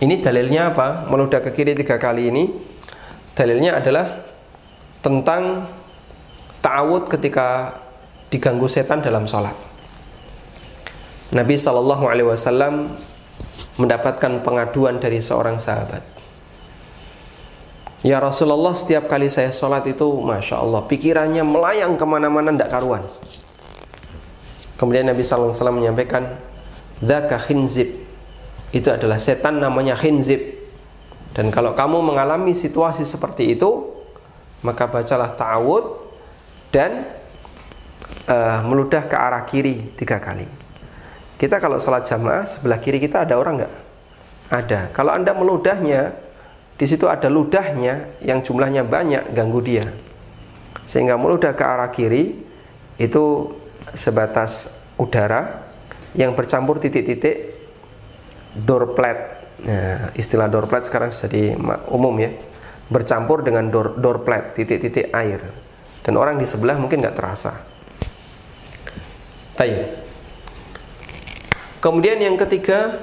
Ini 0.02 0.18
dalilnya 0.18 0.74
apa? 0.74 1.06
Meludah 1.06 1.38
ke 1.38 1.54
kiri 1.54 1.78
tiga 1.78 1.94
kali 1.94 2.26
ini 2.26 2.50
dalilnya 3.38 3.78
adalah 3.78 4.26
tentang 4.98 5.70
ta'awud 6.62 7.10
ketika 7.10 7.76
diganggu 8.30 8.70
setan 8.70 9.02
dalam 9.04 9.28
sholat. 9.28 9.54
Nabi 11.34 11.56
Shallallahu 11.58 12.04
Alaihi 12.08 12.28
Wasallam 12.28 12.96
mendapatkan 13.76 14.40
pengaduan 14.40 15.02
dari 15.02 15.20
seorang 15.20 15.58
sahabat. 15.58 16.04
Ya 18.02 18.18
Rasulullah 18.18 18.74
setiap 18.74 19.06
kali 19.06 19.30
saya 19.30 19.54
sholat 19.54 19.86
itu 19.86 20.06
Masya 20.06 20.58
Allah 20.58 20.82
pikirannya 20.90 21.46
melayang 21.46 21.94
ke 21.94 22.02
mana-mana 22.02 22.50
tidak 22.50 22.74
karuan 22.74 23.06
Kemudian 24.74 25.06
Nabi 25.06 25.22
SAW 25.22 25.54
menyampaikan, 25.70 26.26
Dzaka 26.98 27.38
khinzib. 27.38 28.02
Itu 28.74 28.90
adalah 28.90 29.22
setan 29.22 29.62
namanya 29.62 29.94
khinzib. 29.94 30.42
Dan 31.30 31.54
kalau 31.54 31.78
kamu 31.78 32.02
mengalami 32.02 32.50
situasi 32.50 33.06
seperti 33.06 33.54
itu, 33.54 33.94
maka 34.66 34.90
bacalah 34.90 35.38
ta'awud 35.38 36.01
dan 36.72 37.04
uh, 38.26 38.64
meludah 38.64 39.04
ke 39.06 39.14
arah 39.14 39.44
kiri 39.44 39.92
tiga 39.94 40.18
kali. 40.18 40.48
Kita 41.36 41.60
kalau 41.60 41.76
sholat 41.76 42.08
jamaah 42.08 42.48
sebelah 42.48 42.80
kiri 42.80 42.98
kita 43.02 43.28
ada 43.28 43.36
orang 43.36 43.62
nggak? 43.62 43.74
Ada. 44.52 44.80
Kalau 44.96 45.12
anda 45.12 45.36
meludahnya, 45.36 46.14
di 46.78 46.86
situ 46.88 47.06
ada 47.06 47.28
ludahnya 47.28 48.18
yang 48.24 48.40
jumlahnya 48.40 48.88
banyak 48.88 49.32
ganggu 49.36 49.60
dia. 49.60 49.86
Sehingga 50.88 51.20
meludah 51.20 51.52
ke 51.52 51.64
arah 51.64 51.90
kiri 51.92 52.36
itu 53.00 53.24
sebatas 53.92 54.76
udara 55.00 55.66
yang 56.14 56.36
bercampur 56.36 56.78
titik-titik 56.78 57.52
door 58.54 58.92
plate. 58.92 59.24
Nah, 59.62 60.12
istilah 60.14 60.46
door 60.46 60.68
plate 60.68 60.86
sekarang 60.86 61.10
jadi 61.10 61.56
umum 61.88 62.12
ya. 62.20 62.30
Bercampur 62.92 63.40
dengan 63.40 63.72
door, 63.72 64.20
titik-titik 64.52 65.08
air. 65.16 65.40
Dan 66.02 66.18
orang 66.18 66.38
di 66.38 66.46
sebelah 66.46 66.78
mungkin 66.78 66.98
nggak 66.98 67.16
terasa. 67.16 67.62
Tayyip. 69.54 69.86
Kemudian 71.82 72.18
yang 72.22 72.38
ketiga, 72.38 73.02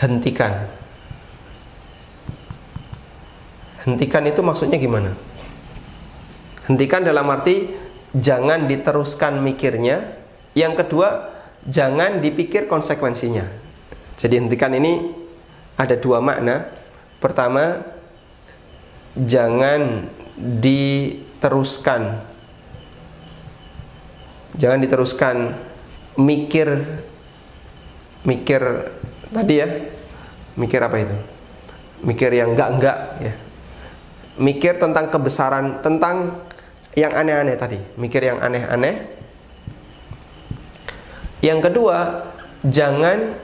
hentikan. 0.00 0.68
Hentikan 3.84 4.24
itu 4.28 4.40
maksudnya 4.44 4.76
gimana? 4.76 5.16
Hentikan 6.66 7.06
dalam 7.06 7.28
arti 7.30 7.70
jangan 8.12 8.66
diteruskan 8.66 9.40
mikirnya. 9.40 10.16
Yang 10.56 10.84
kedua, 10.84 11.08
jangan 11.68 12.24
dipikir 12.24 12.66
konsekuensinya. 12.66 13.44
Jadi 14.16 14.34
hentikan 14.40 14.72
ini 14.72 15.12
ada 15.76 15.94
dua 15.94 16.24
makna. 16.24 16.72
Pertama, 17.20 17.84
jangan 19.16 20.08
diteruskan. 21.46 22.02
Jangan 24.58 24.78
diteruskan 24.82 25.36
mikir 26.18 26.68
mikir 28.26 28.62
tadi 29.30 29.54
ya. 29.54 29.68
Mikir 30.58 30.80
apa 30.82 30.96
itu? 30.98 31.16
Mikir 32.02 32.34
yang 32.34 32.58
enggak-enggak 32.58 32.98
ya. 33.22 33.34
Mikir 34.42 34.82
tentang 34.82 35.08
kebesaran, 35.08 35.80
tentang 35.80 36.42
yang 36.98 37.14
aneh-aneh 37.14 37.54
tadi, 37.54 37.78
mikir 37.94 38.26
yang 38.26 38.42
aneh-aneh. 38.42 39.06
Yang 41.44 41.70
kedua, 41.70 42.26
jangan 42.64 43.36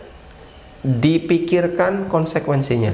dipikirkan 0.83 2.11
konsekuensinya. 2.11 2.93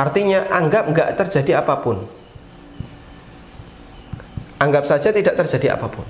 Artinya 0.00 0.48
anggap 0.48 0.88
nggak 0.96 1.08
terjadi 1.20 1.60
apa 1.60 1.76
pun. 1.84 2.08
Anggap 4.56 4.88
saja 4.88 5.12
tidak 5.12 5.36
terjadi 5.36 5.76
apa 5.76 5.92
pun. 5.92 6.08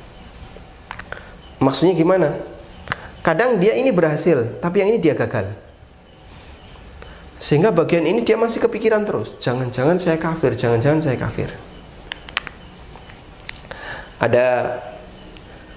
Maksudnya 1.59 1.99
gimana? 1.99 2.39
Kadang 3.27 3.59
dia 3.59 3.75
ini 3.75 3.91
berhasil, 3.91 4.63
tapi 4.63 4.79
yang 4.79 4.95
ini 4.95 5.03
dia 5.03 5.19
gagal. 5.19 5.51
Sehingga 7.43 7.75
bagian 7.75 8.07
ini 8.07 8.23
dia 8.23 8.39
masih 8.39 8.63
kepikiran 8.63 9.03
terus. 9.03 9.35
Jangan-jangan 9.43 9.99
saya 9.99 10.17
kafir, 10.23 10.55
jangan-jangan 10.55 11.01
saya 11.03 11.19
kafir. 11.19 11.51
Ada 14.23 14.79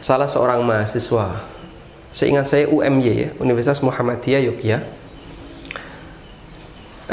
salah 0.04 0.30
seorang 0.30 0.62
mahasiswa, 0.62 1.42
seingat 2.14 2.46
saya 2.46 2.70
UMY 2.70 3.10
ya, 3.10 3.30
Universitas 3.42 3.82
Muhammadiyah 3.82 4.54
Yogyakarta. 4.54 5.03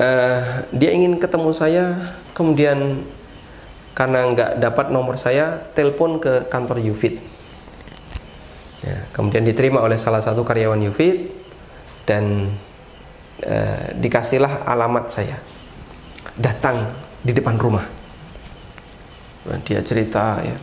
Uh, 0.01 0.65
dia 0.73 0.97
ingin 0.97 1.21
ketemu 1.21 1.53
saya, 1.53 2.17
kemudian 2.33 3.05
karena 3.93 4.33
nggak 4.33 4.51
dapat 4.65 4.87
nomor 4.89 5.21
saya, 5.21 5.61
telepon 5.77 6.17
ke 6.17 6.49
kantor 6.49 6.81
Yufid. 6.81 7.21
Ya, 8.81 9.05
kemudian 9.13 9.45
diterima 9.45 9.85
oleh 9.85 10.01
salah 10.01 10.25
satu 10.25 10.41
karyawan 10.41 10.81
Yufid 10.89 11.29
dan 12.09 12.49
Eh, 13.41 13.97
dikasihlah 13.97 14.69
alamat 14.69 15.09
saya. 15.09 15.41
Datang 16.37 16.93
di 17.25 17.33
depan 17.33 17.57
rumah. 17.57 17.89
Dia 19.65 19.81
cerita 19.81 20.45
ya 20.45 20.61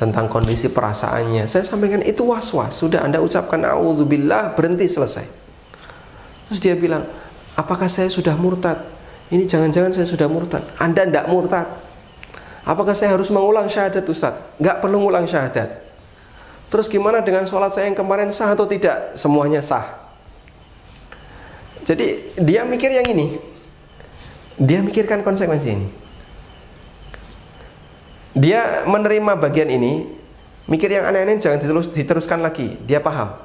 tentang 0.00 0.32
kondisi 0.32 0.72
perasaannya. 0.72 1.44
Saya 1.44 1.68
sampaikan 1.68 2.00
itu 2.00 2.24
was-was 2.24 2.80
sudah 2.80 3.04
anda 3.04 3.20
ucapkan 3.20 3.60
auzubillah 3.68 4.56
berhenti 4.56 4.88
selesai. 4.88 5.28
Terus 6.48 6.60
dia 6.64 6.72
bilang 6.72 7.04
apakah 7.54 7.86
saya 7.90 8.10
sudah 8.10 8.34
murtad 8.38 8.82
ini 9.30 9.48
jangan-jangan 9.48 9.94
saya 9.94 10.06
sudah 10.06 10.28
murtad 10.30 10.62
anda 10.78 11.06
tidak 11.06 11.26
murtad 11.30 11.66
apakah 12.66 12.92
saya 12.92 13.14
harus 13.14 13.30
mengulang 13.30 13.70
syahadat 13.70 14.04
Ustaz 14.06 14.38
nggak 14.58 14.82
perlu 14.84 15.02
mengulang 15.02 15.26
syahadat 15.26 15.82
terus 16.68 16.90
gimana 16.90 17.22
dengan 17.22 17.46
sholat 17.46 17.70
saya 17.70 17.86
yang 17.86 17.98
kemarin 17.98 18.34
sah 18.34 18.50
atau 18.52 18.66
tidak 18.66 19.14
semuanya 19.14 19.62
sah 19.62 20.04
jadi 21.84 22.32
dia 22.40 22.64
mikir 22.64 22.90
yang 22.90 23.04
ini. 23.12 23.36
Dia 24.56 24.80
mikirkan 24.80 25.20
konsekuensi 25.20 25.68
ini. 25.68 25.88
Dia 28.34 28.82
menerima 28.88 29.38
bagian 29.38 29.70
ini, 29.70 30.10
mikir 30.66 30.90
yang 30.90 31.06
aneh-aneh 31.06 31.38
jangan 31.38 31.60
diterus, 31.60 31.92
diteruskan 31.92 32.40
lagi. 32.40 32.80
Dia 32.82 32.98
paham. 32.98 33.36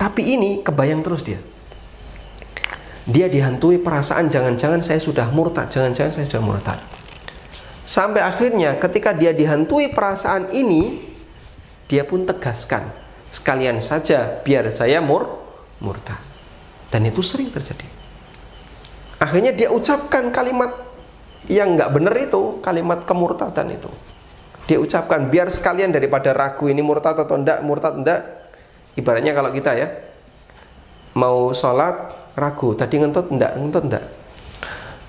Tapi 0.00 0.34
ini 0.34 0.64
kebayang 0.64 1.04
terus 1.04 1.22
dia. 1.22 1.38
Dia 3.04 3.28
dihantui 3.28 3.76
perasaan 3.76 4.32
jangan-jangan 4.32 4.80
saya 4.80 4.96
sudah 4.96 5.28
murtad, 5.28 5.68
jangan-jangan 5.68 6.12
saya 6.16 6.24
sudah 6.24 6.44
murtad. 6.44 6.78
Sampai 7.84 8.24
akhirnya 8.24 8.80
ketika 8.80 9.12
dia 9.12 9.36
dihantui 9.36 9.92
perasaan 9.92 10.48
ini, 10.56 11.04
dia 11.84 12.00
pun 12.08 12.24
tegaskan, 12.24 12.88
sekalian 13.28 13.84
saja 13.84 14.40
biar 14.40 14.72
saya 14.72 15.04
mur 15.04 15.28
murtad. 15.84 16.16
Dan 16.88 17.04
itu 17.04 17.20
sering 17.20 17.52
terjadi. 17.52 17.84
Akhirnya 19.20 19.52
dia 19.52 19.68
ucapkan 19.68 20.32
kalimat 20.32 20.72
yang 21.44 21.76
nggak 21.76 21.92
benar 21.92 22.16
itu, 22.16 22.64
kalimat 22.64 23.04
kemurtadan 23.04 23.68
itu. 23.68 23.92
Dia 24.64 24.80
ucapkan 24.80 25.28
biar 25.28 25.52
sekalian 25.52 25.92
daripada 25.92 26.32
ragu 26.32 26.72
ini 26.72 26.80
murtad 26.80 27.20
atau 27.20 27.36
enggak, 27.36 27.60
murtad 27.60 28.00
enggak. 28.00 28.48
Ibaratnya 28.96 29.36
kalau 29.36 29.52
kita 29.52 29.76
ya 29.76 29.92
mau 31.12 31.52
sholat 31.52 32.23
ragu, 32.34 32.74
tadi 32.74 33.00
ngentot 33.00 33.30
enggak, 33.30 33.56
ngentot 33.58 33.84
enggak. 33.86 34.04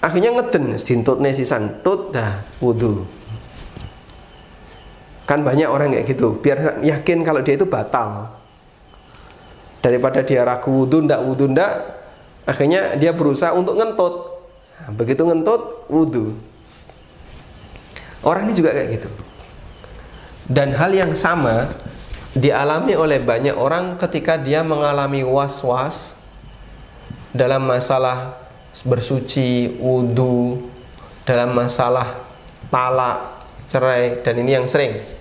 Akhirnya 0.01 0.37
ngeden, 0.37 0.77
stintut 0.77 1.17
nesisan, 1.17 1.81
tut 1.81 2.13
dah 2.13 2.45
wudhu. 2.61 3.05
Kan 5.25 5.41
banyak 5.41 5.65
orang 5.65 5.93
kayak 5.97 6.05
gitu, 6.05 6.37
biar 6.37 6.85
yakin 6.85 7.25
kalau 7.25 7.41
dia 7.41 7.57
itu 7.57 7.65
batal. 7.65 8.29
Daripada 9.81 10.21
dia 10.21 10.45
ragu 10.45 10.69
wudhu 10.69 11.05
ndak 11.05 11.21
wudhu 11.21 11.45
ndak 11.53 11.71
akhirnya 12.45 12.97
dia 12.97 13.13
berusaha 13.13 13.53
untuk 13.53 13.77
ngentut. 13.77 14.13
Nah, 14.81 14.89
begitu 14.93 15.21
ngentut 15.25 15.89
wudhu 15.89 16.33
orang 18.25 18.49
ini 18.49 18.53
juga 18.57 18.73
kayak 18.73 18.89
gitu. 18.99 19.09
Dan 20.45 20.73
hal 20.73 20.91
yang 20.93 21.13
sama 21.13 21.73
dialami 22.35 22.97
oleh 22.97 23.21
banyak 23.21 23.55
orang 23.55 23.95
ketika 23.95 24.35
dia 24.35 24.65
mengalami 24.65 25.21
was-was 25.21 26.14
dalam 27.35 27.67
masalah 27.67 28.39
bersuci, 28.87 29.75
wudhu, 29.77 30.71
dalam 31.27 31.51
masalah 31.51 32.15
talak, 32.71 33.45
cerai, 33.67 34.23
dan 34.23 34.39
ini 34.39 34.55
yang 34.55 34.67
sering 34.71 35.15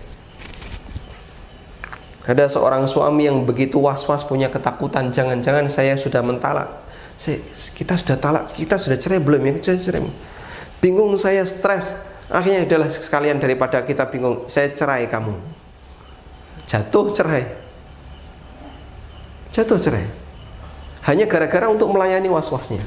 ada 2.24 2.48
seorang 2.48 2.88
suami 2.88 3.28
yang 3.28 3.44
begitu 3.44 3.76
was-was 3.76 4.24
punya 4.24 4.48
ketakutan, 4.48 5.12
jangan-jangan 5.12 5.68
saya 5.68 5.92
sudah 5.92 6.24
mentalak. 6.24 6.80
Kita 7.76 8.00
sudah 8.00 8.16
talak, 8.16 8.48
kita 8.56 8.80
sudah 8.80 8.96
cerai 8.96 9.20
belum 9.20 9.44
ya? 9.44 9.76
Cerai. 9.76 10.08
Bingung 10.80 11.12
saya 11.20 11.44
stres. 11.44 11.92
Akhirnya 12.32 12.64
adalah 12.64 12.88
sekalian 12.88 13.36
daripada 13.36 13.84
kita 13.84 14.08
bingung, 14.08 14.48
saya 14.48 14.72
cerai 14.72 15.04
kamu. 15.04 15.36
Jatuh 16.64 17.12
cerai. 17.12 17.44
Jatuh 19.52 19.76
cerai. 19.76 20.23
Hanya 21.04 21.28
gara-gara 21.28 21.68
untuk 21.68 21.92
melayani 21.92 22.32
was-wasnya. 22.32 22.84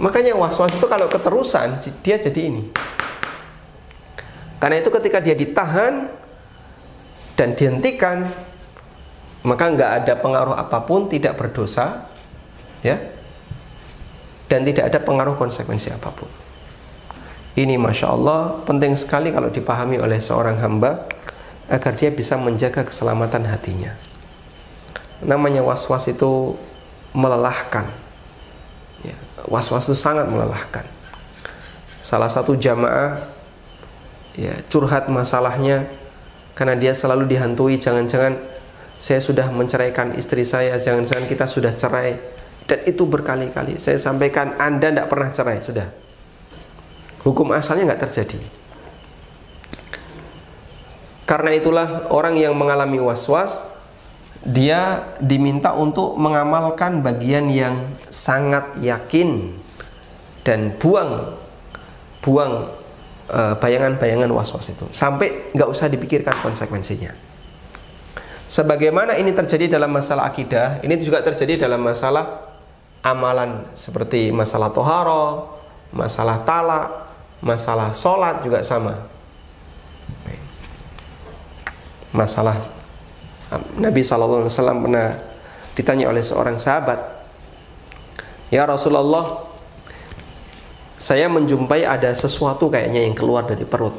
Makanya 0.00 0.32
was-was 0.32 0.72
itu 0.72 0.86
kalau 0.88 1.06
keterusan 1.06 1.78
dia 2.00 2.16
jadi 2.16 2.40
ini. 2.48 2.72
Karena 4.56 4.80
itu 4.80 4.88
ketika 4.88 5.20
dia 5.20 5.36
ditahan 5.36 6.08
dan 7.36 7.52
dihentikan 7.58 8.30
maka 9.42 9.64
nggak 9.74 9.92
ada 10.02 10.14
pengaruh 10.22 10.54
apa 10.54 10.86
pun 10.86 11.10
tidak 11.10 11.34
berdosa 11.34 12.06
ya 12.86 12.94
dan 14.46 14.62
tidak 14.62 14.94
ada 14.94 15.02
pengaruh 15.02 15.34
konsekuensi 15.34 15.90
apa 15.90 16.14
pun 16.14 16.30
Ini 17.52 17.76
Masya 17.76 18.06
Allah 18.08 18.62
penting 18.64 18.96
sekali 18.96 19.28
kalau 19.28 19.52
dipahami 19.52 20.00
oleh 20.00 20.22
seorang 20.22 20.56
hamba 20.62 21.04
agar 21.68 21.92
dia 21.98 22.08
bisa 22.08 22.40
menjaga 22.40 22.80
keselamatan 22.80 23.44
hatinya. 23.44 23.92
Namanya 25.22 25.62
was-was 25.62 26.10
itu 26.10 26.58
melelahkan. 27.14 27.86
Ya, 29.06 29.16
was-was 29.46 29.86
itu 29.90 29.96
sangat 29.96 30.26
melelahkan. 30.26 30.84
Salah 32.02 32.28
satu 32.28 32.58
jamaah 32.58 33.22
ya 34.34 34.54
curhat 34.66 35.06
masalahnya 35.06 35.86
karena 36.58 36.74
dia 36.74 36.92
selalu 36.96 37.30
dihantui 37.30 37.78
jangan-jangan 37.78 38.52
saya 39.02 39.18
sudah 39.18 39.50
menceraikan 39.50 40.14
istri 40.14 40.46
saya, 40.46 40.78
jangan-jangan 40.78 41.26
kita 41.26 41.50
sudah 41.50 41.74
cerai. 41.74 42.22
Dan 42.70 42.86
itu 42.86 43.02
berkali-kali. 43.02 43.82
Saya 43.82 43.98
sampaikan 43.98 44.54
Anda 44.62 44.94
tidak 44.94 45.10
pernah 45.10 45.34
cerai? 45.34 45.58
Sudah. 45.58 45.90
Hukum 47.26 47.50
asalnya 47.50 47.90
nggak 47.90 48.02
terjadi. 48.06 48.38
Karena 51.26 51.50
itulah 51.50 52.06
orang 52.14 52.38
yang 52.38 52.54
mengalami 52.54 53.02
was-was 53.02 53.66
dia 54.42 55.06
diminta 55.22 55.70
untuk 55.74 56.18
mengamalkan 56.18 57.02
bagian 57.02 57.46
yang 57.46 57.94
sangat 58.10 58.74
yakin 58.82 59.54
dan 60.42 60.74
buang 60.82 61.38
buang 62.22 62.66
uh, 63.30 63.54
bayangan-bayangan 63.58 64.30
was-was 64.34 64.74
itu 64.74 64.86
sampai 64.90 65.54
nggak 65.54 65.68
usah 65.70 65.86
dipikirkan 65.86 66.34
konsekuensinya. 66.42 67.14
Sebagaimana 68.50 69.16
ini 69.16 69.32
terjadi 69.32 69.80
dalam 69.80 69.88
masalah 69.88 70.28
akidah, 70.28 70.84
ini 70.84 71.00
juga 71.00 71.24
terjadi 71.24 71.64
dalam 71.64 71.80
masalah 71.80 72.52
amalan 73.00 73.64
seperti 73.72 74.28
masalah 74.28 74.68
toharo, 74.68 75.56
masalah 75.88 76.44
talak, 76.44 76.88
masalah 77.40 77.96
sholat 77.96 78.44
juga 78.44 78.60
sama 78.62 79.12
masalah 82.12 82.60
Nabi 83.80 84.00
SAW 84.00 84.48
pernah 84.54 85.18
ditanya 85.72 86.08
oleh 86.08 86.24
seorang 86.24 86.56
sahabat 86.56 87.22
Ya 88.52 88.68
Rasulullah 88.68 89.48
saya 91.00 91.24
menjumpai 91.32 91.88
ada 91.88 92.12
sesuatu 92.12 92.68
kayaknya 92.68 93.08
yang 93.08 93.16
keluar 93.16 93.48
dari 93.48 93.64
perut. 93.64 93.96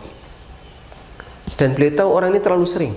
Dan 1.57 1.73
beliau 1.73 1.97
tahu 1.97 2.09
orang 2.13 2.29
ini 2.37 2.39
terlalu 2.39 2.69
sering 2.69 2.93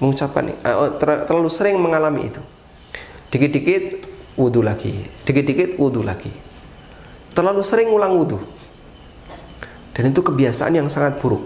mengucapkan 0.00 0.48
uh, 0.64 0.96
terlalu 1.28 1.52
sering 1.52 1.76
mengalami 1.76 2.32
itu. 2.32 2.40
Dikit-dikit 3.28 4.08
wudhu 4.40 4.64
lagi 4.64 5.04
dikit-dikit 5.28 5.76
wudhu 5.76 6.00
lagi. 6.00 6.32
Terlalu 7.36 7.60
sering 7.60 7.92
ulang 7.92 8.16
wudhu 8.16 8.40
dan 9.92 10.08
itu 10.08 10.24
kebiasaan 10.24 10.72
yang 10.72 10.88
sangat 10.88 11.20
buruk. 11.20 11.44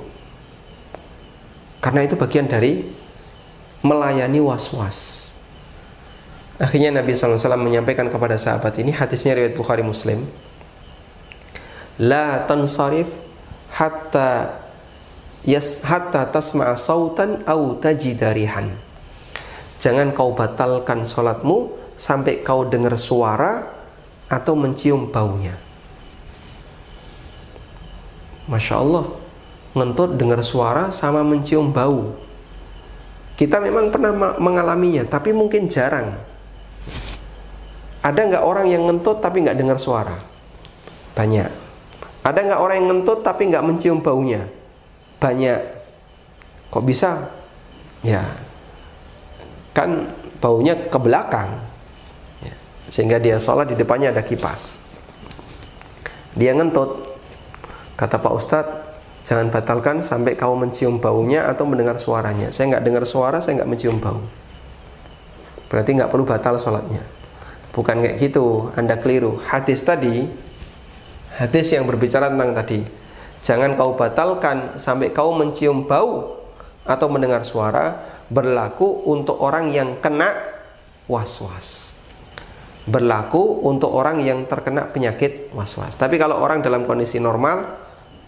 Karena 1.83 2.07
itu 2.07 2.15
bagian 2.15 2.47
dari 2.47 2.87
melayani 3.87 4.43
was-was. 4.43 5.31
Akhirnya 6.59 6.91
Nabi 6.91 7.13
SAW 7.15 7.39
menyampaikan 7.61 8.11
kepada 8.11 8.35
sahabat 8.41 8.75
ini 8.83 8.91
hadisnya 8.91 9.39
riwayat 9.39 9.55
Bukhari 9.55 9.85
Muslim. 9.85 10.27
La 12.03 12.43
tansarif 12.49 13.07
hatta 13.77 14.57
yas 15.45 15.85
hatta 15.85 16.27
tasma'a 16.27 16.75
sautan 16.75 17.45
au 17.47 17.77
tajidarihan. 17.77 18.73
Jangan 19.77 20.17
kau 20.17 20.33
batalkan 20.33 21.05
sholatmu 21.05 21.77
sampai 22.01 22.41
kau 22.41 22.65
dengar 22.65 22.97
suara 22.97 23.69
atau 24.27 24.57
mencium 24.57 25.13
baunya. 25.13 25.55
Masya 28.49 28.81
Allah 28.81 29.05
ngentut 29.77 30.17
dengar 30.17 30.41
suara 30.41 30.89
sama 30.89 31.21
mencium 31.21 31.69
bau 31.69 32.26
kita 33.37 33.61
memang 33.61 33.93
pernah 33.93 34.17
mengalaminya 34.41 35.05
tapi 35.05 35.37
mungkin 35.37 35.69
jarang. 35.69 36.17
Ada 38.01 38.21
nggak 38.33 38.45
orang 38.45 38.67
yang 38.73 38.89
ngentut 38.89 39.21
tapi 39.21 39.45
nggak 39.45 39.59
dengar 39.61 39.77
suara? 39.77 40.17
Banyak. 41.13 41.51
Ada 42.25 42.39
nggak 42.43 42.61
orang 42.61 42.77
yang 42.81 42.89
ngentut 42.97 43.21
tapi 43.21 43.53
nggak 43.53 43.65
mencium 43.67 44.01
baunya? 44.01 44.49
Banyak. 45.21 45.61
Kok 46.73 46.85
bisa? 46.87 47.29
Ya. 48.01 48.25
Kan 49.77 50.09
baunya 50.41 50.73
ke 50.89 50.99
belakang. 50.99 51.61
Ya. 52.41 52.55
sehingga 52.89 53.21
dia 53.21 53.37
sholat 53.37 53.69
di 53.69 53.77
depannya 53.77 54.17
ada 54.17 54.25
kipas. 54.25 54.81
Dia 56.33 56.57
ngentut. 56.57 57.05
Kata 57.97 58.21
Pak 58.21 58.33
Ustadz, 58.33 58.86
jangan 59.27 59.51
batalkan 59.51 60.07
sampai 60.07 60.39
kau 60.39 60.55
mencium 60.55 61.03
baunya 61.03 61.51
atau 61.51 61.67
mendengar 61.67 61.99
suaranya. 61.99 62.55
Saya 62.55 62.79
nggak 62.79 62.85
dengar 62.87 63.05
suara, 63.05 63.43
saya 63.43 63.59
nggak 63.61 63.71
mencium 63.71 63.99
bau. 63.99 64.23
Berarti 65.67 65.91
nggak 65.99 66.11
perlu 66.15 66.23
batal 66.23 66.63
sholatnya. 66.63 67.03
Bukan 67.75 68.07
kayak 68.07 68.17
gitu, 68.23 68.71
Anda 68.79 69.03
keliru. 69.03 69.43
Hadis 69.43 69.83
tadi, 69.83 70.25
hadis 71.43 71.67
yang 71.75 71.85
berbicara 71.91 72.31
tentang 72.31 72.55
tadi, 72.55 72.81
jangan 73.43 73.75
kau 73.75 73.99
batalkan 73.99 74.79
sampai 74.79 75.11
kau 75.11 75.35
mencium 75.35 75.85
bau 75.85 76.39
atau 76.87 77.11
mendengar 77.11 77.43
suara 77.43 77.99
berlaku 78.31 79.11
untuk 79.11 79.43
orang 79.43 79.75
yang 79.75 79.99
kena 79.99 80.31
was-was 81.11 81.97
berlaku 82.87 83.67
untuk 83.67 83.91
orang 83.91 84.23
yang 84.23 84.47
terkena 84.47 84.87
penyakit 84.87 85.51
was-was. 85.51 85.99
Tapi 85.99 86.23
kalau 86.23 86.39
orang 86.39 86.63
dalam 86.63 86.87
kondisi 86.87 87.19
normal, 87.19 87.67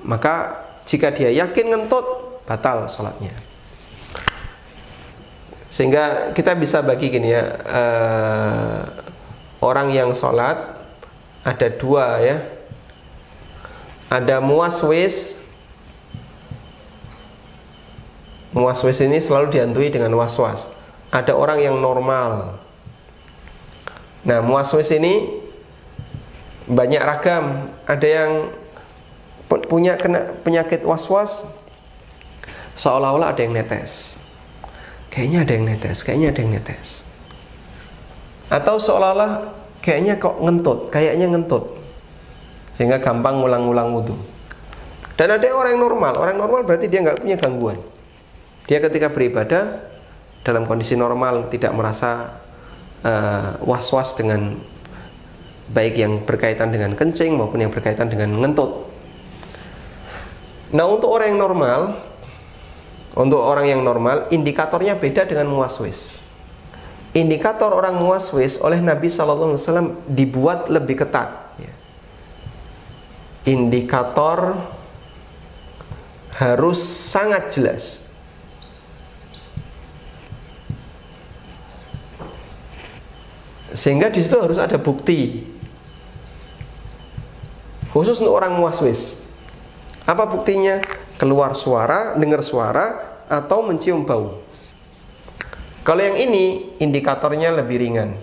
maka 0.03 0.68
jika 0.89 1.13
dia 1.13 1.29
yakin 1.29 1.69
ngentut 1.69 2.07
batal 2.49 2.89
sholatnya. 2.89 3.37
Sehingga 5.69 6.33
kita 6.33 6.57
bisa 6.57 6.81
bagi 6.81 7.13
gini 7.13 7.29
ya 7.29 7.45
uh, 7.69 8.83
orang 9.61 9.93
yang 9.93 10.17
sholat 10.17 10.57
ada 11.45 11.69
dua 11.69 12.25
ya. 12.25 12.37
Ada 14.09 14.41
muaswis 14.41 15.45
muaswis 18.57 19.05
ini 19.05 19.21
selalu 19.21 19.53
dihantui 19.53 19.93
dengan 19.93 20.17
was-was. 20.17 20.73
Ada 21.13 21.37
orang 21.37 21.61
yang 21.61 21.77
normal. 21.77 22.57
Nah 24.25 24.41
muaswis 24.41 24.89
ini 24.97 25.45
banyak 26.65 27.03
ragam. 27.05 27.69
Ada 27.85 28.09
yang 28.09 28.33
punya 29.49 29.97
kena 29.97 30.37
penyakit 30.45 30.85
was-was 30.85 31.49
seolah-olah 32.77 33.33
ada 33.33 33.41
yang 33.43 33.57
netes. 33.57 34.21
Kayaknya 35.09 35.39
ada 35.43 35.53
yang 35.57 35.65
netes 35.67 35.99
kayaknya 36.05 36.29
ada 36.31 36.41
yang 36.45 36.53
netes. 36.53 36.89
Atau 38.53 38.77
seolah-olah 38.77 39.53
kayaknya 39.81 40.21
kok 40.21 40.37
ngentut 40.39 40.93
kayaknya 40.93 41.33
ngentut. 41.33 41.65
Sehingga 42.77 43.03
gampang 43.03 43.43
ngulang-ngulang 43.43 43.91
wudhu. 43.91 44.15
Dan 45.19 45.35
ada 45.35 45.43
orang 45.51 45.75
yang 45.75 45.83
normal. 45.83 46.15
Orang 46.15 46.39
normal 46.39 46.63
berarti 46.63 46.87
dia 46.87 47.03
nggak 47.03 47.27
punya 47.27 47.35
gangguan. 47.35 47.79
Dia 48.71 48.79
ketika 48.79 49.11
beribadah 49.11 49.83
dalam 50.47 50.63
kondisi 50.69 50.95
normal 50.95 51.51
tidak 51.51 51.75
merasa 51.75 52.39
uh, 53.03 53.59
was-was 53.67 54.15
dengan 54.15 54.55
baik 55.75 55.99
yang 55.99 56.23
berkaitan 56.23 56.71
dengan 56.71 56.95
kencing 56.95 57.35
maupun 57.35 57.61
yang 57.61 57.73
berkaitan 57.75 58.09
dengan 58.09 58.33
ngentut 58.39 58.89
Nah 60.69 60.85
untuk 60.85 61.09
orang 61.09 61.33
yang 61.33 61.41
normal 61.41 61.81
Untuk 63.17 63.41
orang 63.41 63.67
yang 63.67 63.81
normal 63.81 64.29
Indikatornya 64.29 65.01
beda 65.01 65.25
dengan 65.25 65.49
muaswis 65.49 66.21
Indikator 67.17 67.73
orang 67.73 67.97
muaswis 67.97 68.61
oleh 68.61 68.85
Nabi 68.85 69.09
SAW 69.09 69.57
dibuat 70.05 70.69
lebih 70.69 71.01
ketat 71.01 71.57
ya. 71.57 71.73
Indikator 73.49 74.61
harus 76.37 76.79
sangat 76.79 77.49
jelas. 77.51 78.07
Sehingga 83.73 84.13
di 84.13 84.21
situ 84.21 84.37
harus 84.37 84.61
ada 84.61 84.77
bukti 84.77 85.49
Khusus 87.89 88.21
untuk 88.21 88.37
orang 88.37 88.53
muaswis 88.53 89.28
apa 90.09 90.25
buktinya? 90.25 90.81
Keluar 91.21 91.53
suara, 91.53 92.17
dengar 92.17 92.41
suara, 92.41 93.21
atau 93.29 93.61
mencium 93.61 94.09
bau. 94.09 94.41
Kalau 95.85 96.01
yang 96.01 96.17
ini 96.17 96.75
indikatornya 96.81 97.53
lebih 97.53 97.77
ringan. 97.77 98.17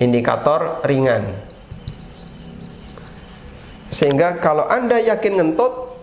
Indikator 0.00 0.80
ringan. 0.88 1.28
Sehingga 3.92 4.40
kalau 4.40 4.64
Anda 4.64 4.96
yakin 4.96 5.36
ngentut, 5.36 6.00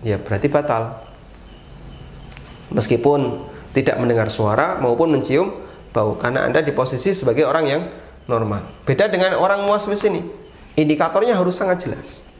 ya 0.00 0.16
berarti 0.16 0.48
batal. 0.48 1.04
Meskipun 2.72 3.44
tidak 3.76 4.00
mendengar 4.00 4.32
suara 4.32 4.80
maupun 4.80 5.12
mencium 5.12 5.52
bau 5.92 6.16
karena 6.16 6.48
Anda 6.48 6.64
di 6.64 6.72
posisi 6.72 7.12
sebagai 7.12 7.44
orang 7.44 7.64
yang 7.68 7.82
normal. 8.24 8.64
Beda 8.88 9.10
dengan 9.12 9.36
orang 9.36 9.68
muaswis 9.68 10.00
ini. 10.08 10.24
Indikatornya 10.74 11.36
harus 11.36 11.60
sangat 11.60 11.84
jelas. 11.84 12.33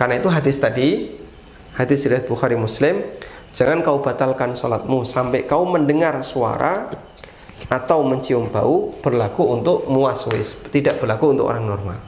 Karena 0.00 0.16
itu 0.16 0.32
hadis 0.32 0.56
tadi, 0.56 1.12
hadis 1.76 2.08
riwayat 2.08 2.24
Bukhari 2.24 2.56
Muslim, 2.56 3.04
jangan 3.52 3.84
kau 3.84 4.00
batalkan 4.00 4.56
sholatmu 4.56 5.04
sampai 5.04 5.44
kau 5.44 5.68
mendengar 5.68 6.16
suara 6.24 6.88
atau 7.68 8.00
mencium 8.00 8.48
bau 8.48 8.96
berlaku 9.04 9.44
untuk 9.52 9.84
muaswis, 9.92 10.56
tidak 10.72 11.04
berlaku 11.04 11.36
untuk 11.36 11.52
orang 11.52 11.68
normal. 11.68 12.00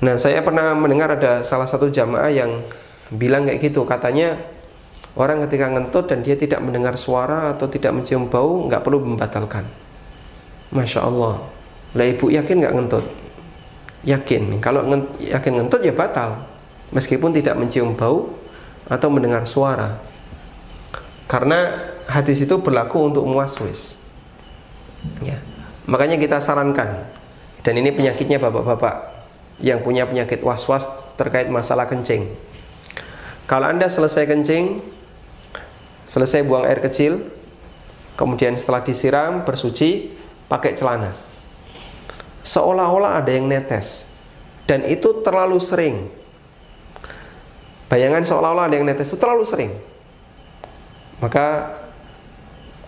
Nah, 0.00 0.16
saya 0.16 0.40
pernah 0.40 0.72
mendengar 0.72 1.12
ada 1.12 1.44
salah 1.44 1.68
satu 1.68 1.92
jamaah 1.92 2.32
yang 2.32 2.64
bilang 3.12 3.44
kayak 3.44 3.68
gitu, 3.68 3.84
katanya 3.84 4.40
orang 5.12 5.44
ketika 5.44 5.68
ngentut 5.68 6.08
dan 6.08 6.24
dia 6.24 6.40
tidak 6.40 6.64
mendengar 6.64 6.96
suara 6.96 7.52
atau 7.52 7.68
tidak 7.68 7.92
mencium 7.92 8.32
bau 8.32 8.64
nggak 8.64 8.80
perlu 8.80 9.04
membatalkan. 9.04 9.68
Masya 10.72 11.04
Allah. 11.04 11.44
Lah 11.92 12.06
ibu 12.08 12.32
yakin 12.32 12.64
nggak 12.64 12.74
ngentut? 12.80 13.27
Yakin. 14.04 14.62
Kalau 14.62 14.84
yakin 15.18 15.52
ngentut 15.62 15.82
ya 15.82 15.94
batal. 15.94 16.44
Meskipun 16.94 17.36
tidak 17.36 17.58
mencium 17.58 17.92
bau 17.92 18.32
atau 18.88 19.08
mendengar 19.12 19.44
suara. 19.44 20.00
Karena 21.28 21.76
hadis 22.08 22.40
itu 22.40 22.56
berlaku 22.58 23.12
untuk 23.12 23.28
muaswis. 23.28 24.00
Ya. 25.20 25.36
Makanya 25.84 26.16
kita 26.16 26.40
sarankan. 26.40 27.04
Dan 27.60 27.74
ini 27.76 27.92
penyakitnya 27.92 28.40
bapak-bapak 28.40 29.20
yang 29.60 29.84
punya 29.84 30.08
penyakit 30.08 30.40
was-was 30.40 30.88
terkait 31.20 31.52
masalah 31.52 31.84
kencing. 31.84 32.32
Kalau 33.44 33.68
anda 33.68 33.88
selesai 33.92 34.24
kencing 34.24 34.80
selesai 36.08 36.40
buang 36.40 36.64
air 36.64 36.80
kecil 36.80 37.20
kemudian 38.16 38.56
setelah 38.56 38.80
disiram 38.80 39.44
bersuci 39.44 40.16
pakai 40.48 40.72
celana 40.72 41.12
seolah-olah 42.42 43.18
ada 43.18 43.30
yang 43.32 43.48
netes. 43.48 44.06
Dan 44.68 44.84
itu 44.84 45.24
terlalu 45.24 45.56
sering. 45.58 46.12
Bayangan 47.88 48.20
seolah-olah 48.20 48.68
ada 48.68 48.76
yang 48.76 48.84
netes 48.84 49.08
itu 49.08 49.16
terlalu 49.16 49.48
sering. 49.48 49.72
Maka 51.24 51.72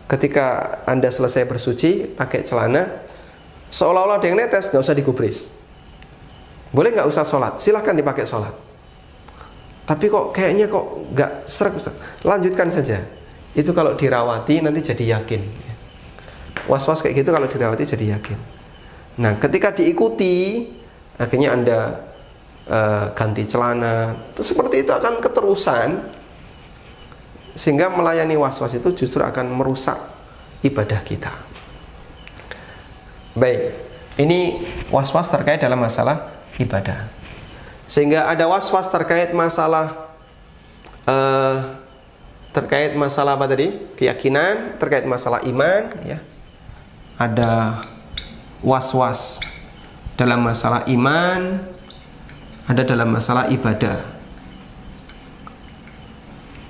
ketika 0.06 0.78
anda 0.84 1.08
selesai 1.08 1.48
bersuci 1.48 2.04
pakai 2.18 2.44
celana 2.44 3.00
seolah-olah 3.72 4.20
ada 4.20 4.26
yang 4.28 4.36
netes 4.36 4.68
nggak 4.68 4.84
usah 4.84 4.92
digubris. 4.92 5.48
Boleh 6.70 6.92
nggak 6.94 7.08
usah 7.08 7.24
sholat? 7.24 7.58
Silahkan 7.58 7.96
dipakai 7.96 8.28
sholat. 8.28 8.52
Tapi 9.88 10.06
kok 10.06 10.30
kayaknya 10.36 10.70
kok 10.70 10.86
nggak 11.16 11.32
serak 11.48 11.74
lanjutkan 12.22 12.68
saja. 12.70 13.02
Itu 13.56 13.74
kalau 13.74 13.98
dirawati 13.98 14.62
nanti 14.62 14.84
jadi 14.84 15.18
yakin. 15.18 15.42
Was-was 16.70 17.02
kayak 17.02 17.24
gitu 17.24 17.34
kalau 17.34 17.48
dirawati 17.50 17.82
jadi 17.88 18.14
yakin 18.20 18.59
Nah, 19.18 19.34
ketika 19.42 19.74
diikuti, 19.74 20.68
akhirnya 21.18 21.50
Anda 21.56 21.78
uh, 22.70 23.04
ganti 23.16 23.42
celana, 23.48 24.14
itu 24.30 24.42
seperti 24.46 24.86
itu 24.86 24.92
akan 24.94 25.18
keterusan 25.18 25.88
sehingga 27.58 27.90
melayani 27.90 28.38
was-was 28.38 28.78
itu 28.78 28.94
justru 28.94 29.20
akan 29.20 29.50
merusak 29.50 29.98
ibadah 30.62 31.02
kita. 31.02 31.34
Baik, 33.34 33.74
ini 34.16 34.62
was-was 34.88 35.26
terkait 35.26 35.58
dalam 35.58 35.82
masalah 35.82 36.30
ibadah. 36.56 37.10
Sehingga 37.90 38.30
ada 38.30 38.46
was-was 38.46 38.86
terkait 38.86 39.34
masalah 39.34 40.14
uh, 41.10 41.74
terkait 42.54 42.94
masalah 42.94 43.38
apa 43.38 43.46
tadi? 43.50 43.74
Keyakinan, 43.98 44.78
terkait 44.78 45.06
masalah 45.06 45.42
iman, 45.46 45.90
ya. 46.06 46.18
Ada 47.18 47.82
was-was 48.60 49.40
dalam 50.20 50.44
masalah 50.44 50.84
iman, 50.88 51.64
ada 52.68 52.82
dalam 52.84 53.08
masalah 53.08 53.48
ibadah. 53.48 54.04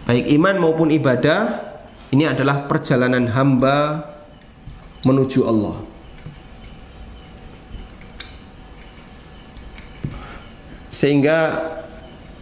Baik 0.07 0.27
iman 0.39 0.57
maupun 0.59 0.89
ibadah, 0.95 1.63
ini 2.11 2.27
adalah 2.27 2.67
perjalanan 2.67 3.31
hamba 3.31 4.07
menuju 5.07 5.47
Allah. 5.47 5.79
Sehingga 10.91 11.71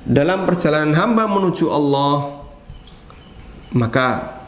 dalam 0.08 0.48
perjalanan 0.48 0.96
hamba 0.96 1.28
menuju 1.28 1.68
Allah, 1.68 2.42
maka 3.76 4.40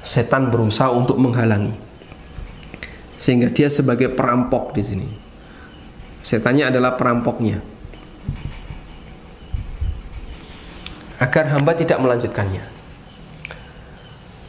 setan 0.00 0.48
berusaha 0.48 0.92
untuk 0.92 1.20
menghalangi 1.20 1.84
sehingga 3.24 3.48
dia 3.48 3.72
sebagai 3.72 4.12
perampok 4.12 4.76
di 4.76 4.84
sini. 4.84 5.08
Setannya 6.20 6.68
adalah 6.68 6.92
perampoknya. 6.92 7.56
Agar 11.24 11.56
hamba 11.56 11.72
tidak 11.72 12.04
melanjutkannya. 12.04 12.60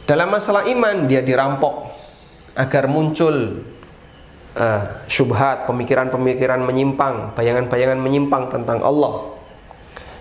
Dalam 0.04 0.28
masalah 0.28 0.68
iman 0.68 1.08
dia 1.08 1.24
dirampok 1.24 1.88
agar 2.52 2.84
muncul 2.84 3.64
uh, 4.60 4.82
syubhat, 5.08 5.64
pemikiran-pemikiran 5.64 6.60
menyimpang, 6.60 7.32
bayangan-bayangan 7.32 7.96
menyimpang 7.96 8.52
tentang 8.52 8.84
Allah. 8.84 9.32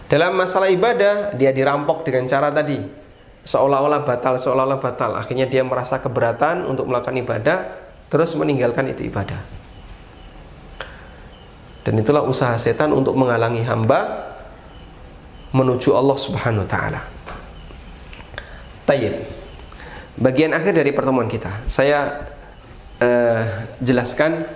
Dalam 0.07 0.31
masalah 0.39 0.71
ibadah 0.71 1.35
dia 1.35 1.51
dirampok 1.51 2.07
dengan 2.07 2.23
cara 2.31 2.55
tadi 2.55 2.79
seolah-olah 3.43 4.07
batal, 4.07 4.39
seolah-olah 4.39 4.79
batal. 4.79 5.11
Akhirnya 5.19 5.43
dia 5.43 5.59
merasa 5.67 5.99
keberatan 5.99 6.63
untuk 6.63 6.87
melakukan 6.87 7.19
ibadah 7.19 7.84
terus 8.09 8.33
meninggalkan 8.37 8.89
itu 8.91 9.07
ibadah. 9.07 9.39
Dan 11.85 12.01
itulah 12.01 12.25
usaha 12.25 12.57
setan 12.57 12.89
untuk 12.93 13.13
menghalangi 13.13 13.61
hamba 13.61 14.33
menuju 15.53 15.93
Allah 15.93 16.17
Subhanahu 16.17 16.65
wa 16.65 16.69
taala. 16.69 17.01
Tayyib. 18.89 19.21
Bagian 20.15 20.55
akhir 20.55 20.73
dari 20.79 20.95
pertemuan 20.95 21.27
kita, 21.27 21.51
saya 21.67 22.31
uh, 23.03 23.43
jelaskan 23.83 24.47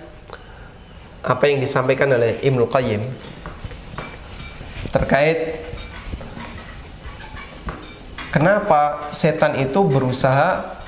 apa 1.19 1.43
yang 1.51 1.59
disampaikan 1.59 2.07
oleh 2.15 2.39
Ibnu 2.39 2.65
Qayyim 2.71 3.03
terkait 4.89 5.59
kenapa 8.31 9.11
setan 9.11 9.59
itu 9.59 9.83
berusaha 9.83 10.79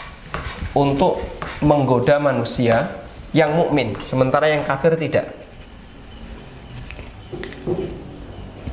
untuk 0.71 1.19
menggoda 1.61 2.17
manusia 2.17 2.89
yang 3.31 3.53
mukmin, 3.53 3.95
sementara 4.01 4.49
yang 4.49 4.65
kafir 4.65 4.97
tidak. 4.97 5.29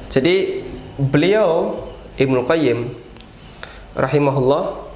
Jadi 0.08 0.64
beliau 0.96 1.78
Ibnu 2.16 2.42
Qayyim 2.48 2.90
rahimahullah 3.92 4.88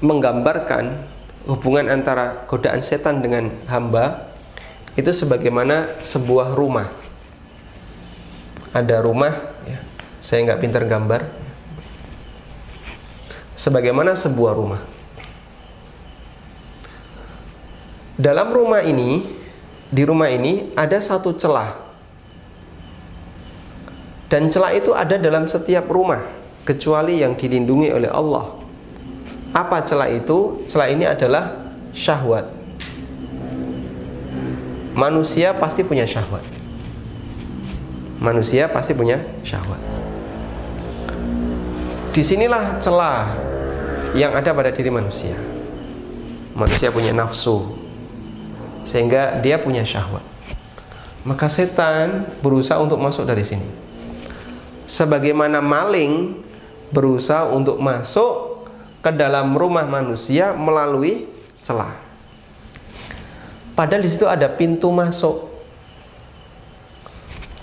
menggambarkan 0.00 1.04
hubungan 1.46 1.92
antara 1.92 2.48
godaan 2.48 2.80
setan 2.80 3.20
dengan 3.20 3.52
hamba 3.68 4.32
itu 4.96 5.12
sebagaimana 5.12 6.00
sebuah 6.02 6.56
rumah. 6.56 6.90
Ada 8.72 9.04
rumah, 9.04 9.32
ya, 9.68 9.78
saya 10.18 10.48
nggak 10.48 10.60
pintar 10.64 10.84
gambar. 10.88 11.22
Sebagaimana 13.54 14.16
sebuah 14.16 14.54
rumah 14.54 14.97
dalam 18.18 18.50
rumah 18.50 18.82
ini 18.82 19.22
di 19.88 20.02
rumah 20.02 20.26
ini 20.26 20.74
ada 20.74 20.98
satu 20.98 21.38
celah. 21.38 21.86
Dan 24.28 24.52
celah 24.52 24.76
itu 24.76 24.92
ada 24.92 25.16
dalam 25.16 25.48
setiap 25.48 25.88
rumah 25.88 26.20
kecuali 26.66 27.24
yang 27.24 27.32
dilindungi 27.32 27.88
oleh 27.94 28.10
Allah. 28.12 28.58
Apa 29.56 29.80
celah 29.86 30.12
itu? 30.12 30.66
Celah 30.68 30.92
ini 30.92 31.08
adalah 31.08 31.72
syahwat. 31.96 32.44
Manusia 34.92 35.56
pasti 35.56 35.80
punya 35.80 36.04
syahwat. 36.04 36.44
Manusia 38.20 38.68
pasti 38.68 38.92
punya 38.92 39.22
syahwat. 39.46 39.80
Di 42.12 42.20
sinilah 42.20 42.82
celah 42.82 43.32
yang 44.12 44.36
ada 44.36 44.52
pada 44.52 44.68
diri 44.68 44.92
manusia. 44.92 45.38
Manusia 46.52 46.92
punya 46.92 47.14
nafsu 47.16 47.87
sehingga 48.88 49.36
dia 49.44 49.60
punya 49.60 49.84
syahwat. 49.84 50.24
Maka 51.28 51.44
setan 51.52 52.24
berusaha 52.40 52.80
untuk 52.80 52.96
masuk 52.96 53.28
dari 53.28 53.44
sini. 53.44 53.68
Sebagaimana 54.88 55.60
maling 55.60 56.40
berusaha 56.88 57.52
untuk 57.52 57.76
masuk 57.76 58.64
ke 59.04 59.12
dalam 59.12 59.52
rumah 59.52 59.84
manusia 59.84 60.56
melalui 60.56 61.28
celah. 61.60 61.92
Padahal 63.76 64.00
di 64.00 64.08
situ 64.08 64.24
ada 64.24 64.48
pintu 64.48 64.88
masuk. 64.88 65.44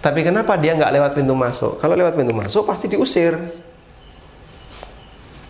Tapi 0.06 0.22
kenapa 0.22 0.54
dia 0.62 0.78
nggak 0.78 0.94
lewat 0.94 1.12
pintu 1.18 1.34
masuk? 1.34 1.82
Kalau 1.82 1.98
lewat 1.98 2.14
pintu 2.14 2.38
masuk 2.38 2.70
pasti 2.70 2.86
diusir. 2.86 3.34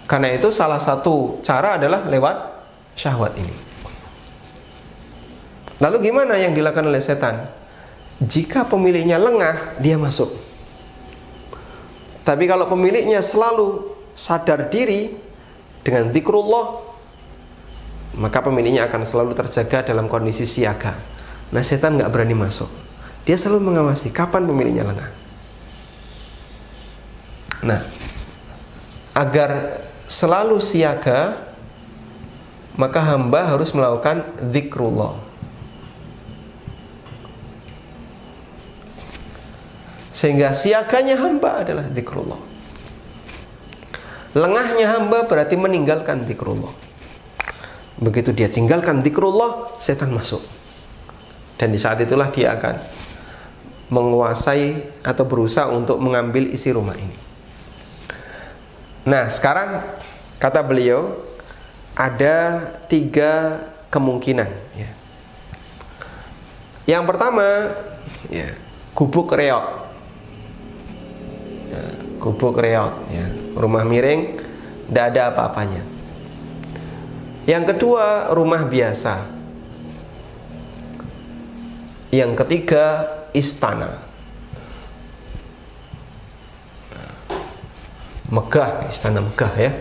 Karena 0.07 0.31
itu 0.31 0.47
salah 0.55 0.79
satu 0.79 1.43
cara 1.43 1.75
adalah 1.75 2.07
lewat 2.07 2.63
syahwat 2.95 3.35
ini. 3.35 3.74
Lalu 5.83 5.97
gimana 6.07 6.39
yang 6.39 6.55
dilakukan 6.55 6.87
oleh 6.87 7.03
setan? 7.03 7.51
Jika 8.23 8.63
pemiliknya 8.63 9.19
lengah, 9.19 9.75
dia 9.83 9.99
masuk. 9.99 10.31
Tapi 12.23 12.47
kalau 12.47 12.71
pemiliknya 12.71 13.19
selalu 13.19 13.91
sadar 14.15 14.71
diri 14.71 15.11
dengan 15.83 16.09
zikrullah, 16.15 16.81
maka 18.15 18.39
pemiliknya 18.39 18.87
akan 18.87 19.03
selalu 19.03 19.35
terjaga 19.35 19.91
dalam 19.91 20.07
kondisi 20.07 20.47
siaga. 20.47 20.95
Nah, 21.51 21.61
setan 21.61 21.99
nggak 21.99 22.09
berani 22.09 22.33
masuk. 22.33 22.71
Dia 23.27 23.35
selalu 23.35 23.73
mengawasi 23.73 24.15
kapan 24.15 24.47
pemiliknya 24.47 24.87
lengah. 24.87 25.11
Nah, 27.65 27.81
agar 29.11 29.81
selalu 30.07 30.63
siaga, 30.63 31.35
maka 32.79 33.03
hamba 33.03 33.51
harus 33.51 33.75
melakukan 33.75 34.23
zikrullah. 34.49 35.24
Sehingga 40.15 40.55
siaganya 40.55 41.19
hamba 41.19 41.59
adalah 41.59 41.91
zikrullah. 41.91 42.39
Lengahnya 44.31 44.95
hamba 44.95 45.27
berarti 45.27 45.59
meninggalkan 45.59 46.23
zikrullah. 46.23 46.71
Begitu 47.99 48.31
dia 48.31 48.47
tinggalkan 48.47 49.03
zikrullah, 49.03 49.75
setan 49.75 50.15
masuk. 50.15 50.39
Dan 51.59 51.75
di 51.75 51.79
saat 51.79 51.99
itulah 51.99 52.31
dia 52.31 52.55
akan 52.55 52.79
menguasai 53.91 55.03
atau 55.03 55.27
berusaha 55.27 55.67
untuk 55.67 55.99
mengambil 55.99 56.47
isi 56.47 56.71
rumah 56.71 56.95
ini. 56.95 57.15
Nah, 59.03 59.27
sekarang 59.27 59.83
kata 60.39 60.63
beliau 60.63 61.11
ada 61.91 62.71
tiga 62.87 63.63
kemungkinan. 63.91 64.49
Ya. 64.79 64.91
Yang 66.87 67.03
pertama, 67.03 67.47
ya, 68.31 68.51
gubuk 68.95 69.31
reok 69.35 69.84
gubuk 72.25 72.57
reot 72.57 72.89
ya. 73.13 73.29
rumah 73.53 73.85
miring 73.85 74.41
tidak 74.89 75.05
ada 75.13 75.21
apa-apanya. 75.29 75.85
Yang 77.45 77.63
kedua 77.77 78.33
rumah 78.33 78.65
biasa. 78.65 79.29
Yang 82.09 82.31
ketiga 82.41 83.05
istana. 83.29 84.01
Megah 88.33 88.89
istana 88.89 89.21
megah 89.21 89.53
ya. 89.53 89.71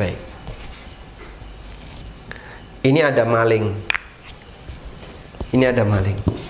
Baik. 0.00 0.16
Ini 2.80 3.00
ada 3.12 3.28
maling. 3.28 3.76
Ini 5.52 5.64
ada 5.68 5.84
maling 5.84 6.45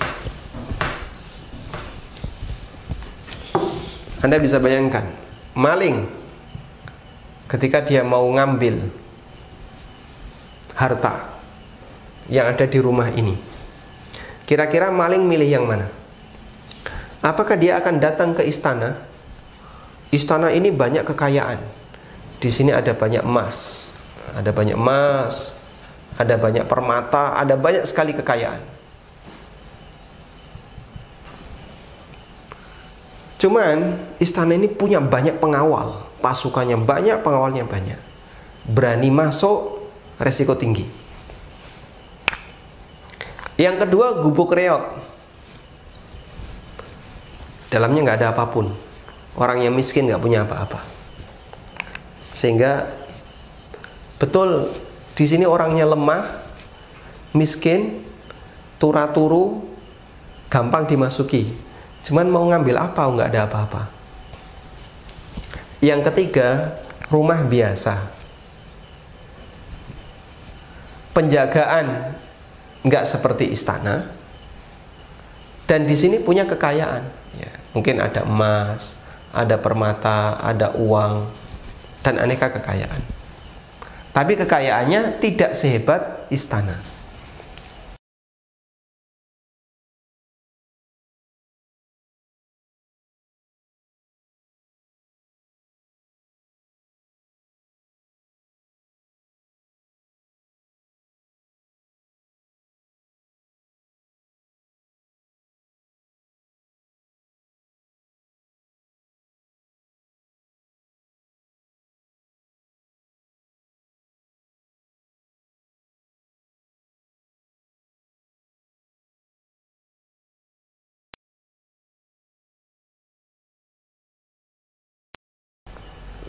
Anda 4.25 4.41
bisa 4.41 4.57
bayangkan, 4.57 5.05
maling 5.53 6.09
ketika 7.47 7.85
dia 7.85 8.01
mau 8.01 8.25
ngambil 8.33 8.89
harta 10.77 11.37
yang 12.29 12.49
ada 12.49 12.65
di 12.65 12.79
rumah 12.81 13.13
ini. 13.13 13.37
Kira-kira 14.47 14.89
maling 14.89 15.27
milih 15.27 15.49
yang 15.49 15.65
mana? 15.67 15.91
Apakah 17.21 17.59
dia 17.59 17.77
akan 17.83 17.99
datang 17.99 18.31
ke 18.33 18.47
istana? 18.47 18.95
Istana 20.15 20.55
ini 20.55 20.71
banyak 20.71 21.03
kekayaan. 21.03 21.59
Di 22.39 22.49
sini 22.53 22.71
ada 22.71 22.95
banyak 22.95 23.27
emas, 23.27 23.91
ada 24.37 24.55
banyak 24.55 24.79
emas, 24.79 25.59
ada 26.15 26.39
banyak 26.39 26.65
permata, 26.65 27.35
ada 27.35 27.59
banyak 27.59 27.83
sekali 27.85 28.15
kekayaan. 28.15 28.76
Cuman 33.37 34.01
istana 34.17 34.57
ini 34.57 34.65
punya 34.65 34.97
banyak 34.97 35.37
pengawal, 35.37 36.09
pasukannya 36.25 36.81
banyak, 36.81 37.21
pengawalnya 37.21 37.69
banyak. 37.69 38.01
Berani 38.65 39.13
masuk, 39.13 39.85
resiko 40.17 40.57
tinggi. 40.57 40.89
Yang 43.61 43.85
kedua, 43.85 44.21
gubuk 44.25 44.57
reok. 44.57 45.05
Dalamnya 47.69 48.01
nggak 48.09 48.19
ada 48.25 48.29
apa 48.33 48.45
pun. 48.49 48.73
Orang 49.37 49.61
yang 49.61 49.77
miskin 49.77 50.09
nggak 50.09 50.23
punya 50.25 50.49
apa-apa. 50.49 50.81
Sehingga 52.33 52.89
betul 54.17 54.73
di 55.13 55.25
sini 55.29 55.45
orangnya 55.45 55.85
lemah, 55.85 56.41
miskin, 57.37 58.01
turaturu, 58.81 59.61
gampang 60.49 60.89
dimasuki 60.89 61.66
Cuman 62.07 62.31
mau 62.31 62.47
ngambil 62.47 62.79
apa 62.79 63.03
nggak 63.03 63.29
ada 63.35 63.41
apa-apa. 63.51 63.83
Yang 65.83 66.07
ketiga, 66.13 66.79
rumah 67.11 67.43
biasa. 67.43 67.99
Penjagaan 71.11 72.15
nggak 72.87 73.05
seperti 73.11 73.51
istana. 73.51 74.07
Dan 75.67 75.91
di 75.91 75.99
sini 75.99 76.23
punya 76.23 76.47
kekayaan. 76.47 77.03
Ya, 77.43 77.53
mungkin 77.75 77.99
ada 77.99 78.23
emas, 78.23 79.03
ada 79.35 79.59
permata, 79.59 80.39
ada 80.39 80.79
uang, 80.79 81.27
dan 82.07 82.23
aneka 82.23 82.55
kekayaan. 82.55 83.03
Tapi 84.15 84.33
kekayaannya 84.39 85.19
tidak 85.19 85.59
sehebat 85.59 86.31
istana. 86.31 86.79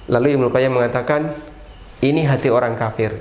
Lalu 0.08 0.40
Ibnu 0.40 0.48
Qayyim 0.48 0.72
mengatakan 0.72 1.36
ini 2.00 2.24
hati 2.24 2.48
orang 2.48 2.80
kafir. 2.80 3.16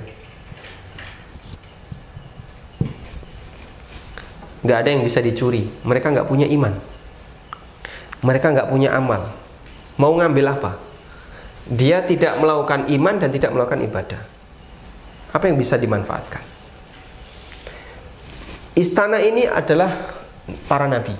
Gak 4.63 4.77
ada 4.83 4.89
yang 4.91 5.03
bisa 5.03 5.19
dicuri. 5.23 5.67
Mereka 5.83 6.11
nggak 6.11 6.27
punya 6.27 6.47
iman. 6.47 6.75
Mereka 8.23 8.51
nggak 8.51 8.69
punya 8.71 8.95
amal. 8.95 9.31
Mau 9.99 10.15
ngambil 10.15 10.45
apa? 10.59 10.71
Dia 11.67 12.03
tidak 12.03 12.39
melakukan 12.39 12.87
iman 12.87 13.15
dan 13.19 13.29
tidak 13.31 13.51
melakukan 13.51 13.83
ibadah. 13.83 14.21
Apa 15.35 15.51
yang 15.51 15.59
bisa 15.59 15.75
dimanfaatkan? 15.75 16.43
Istana 18.77 19.19
ini 19.19 19.43
adalah 19.49 19.89
para 20.69 20.85
nabi 20.85 21.17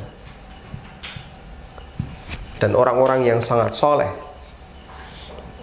dan 2.62 2.78
orang-orang 2.78 3.26
yang 3.26 3.40
sangat 3.42 3.74
soleh 3.74 4.27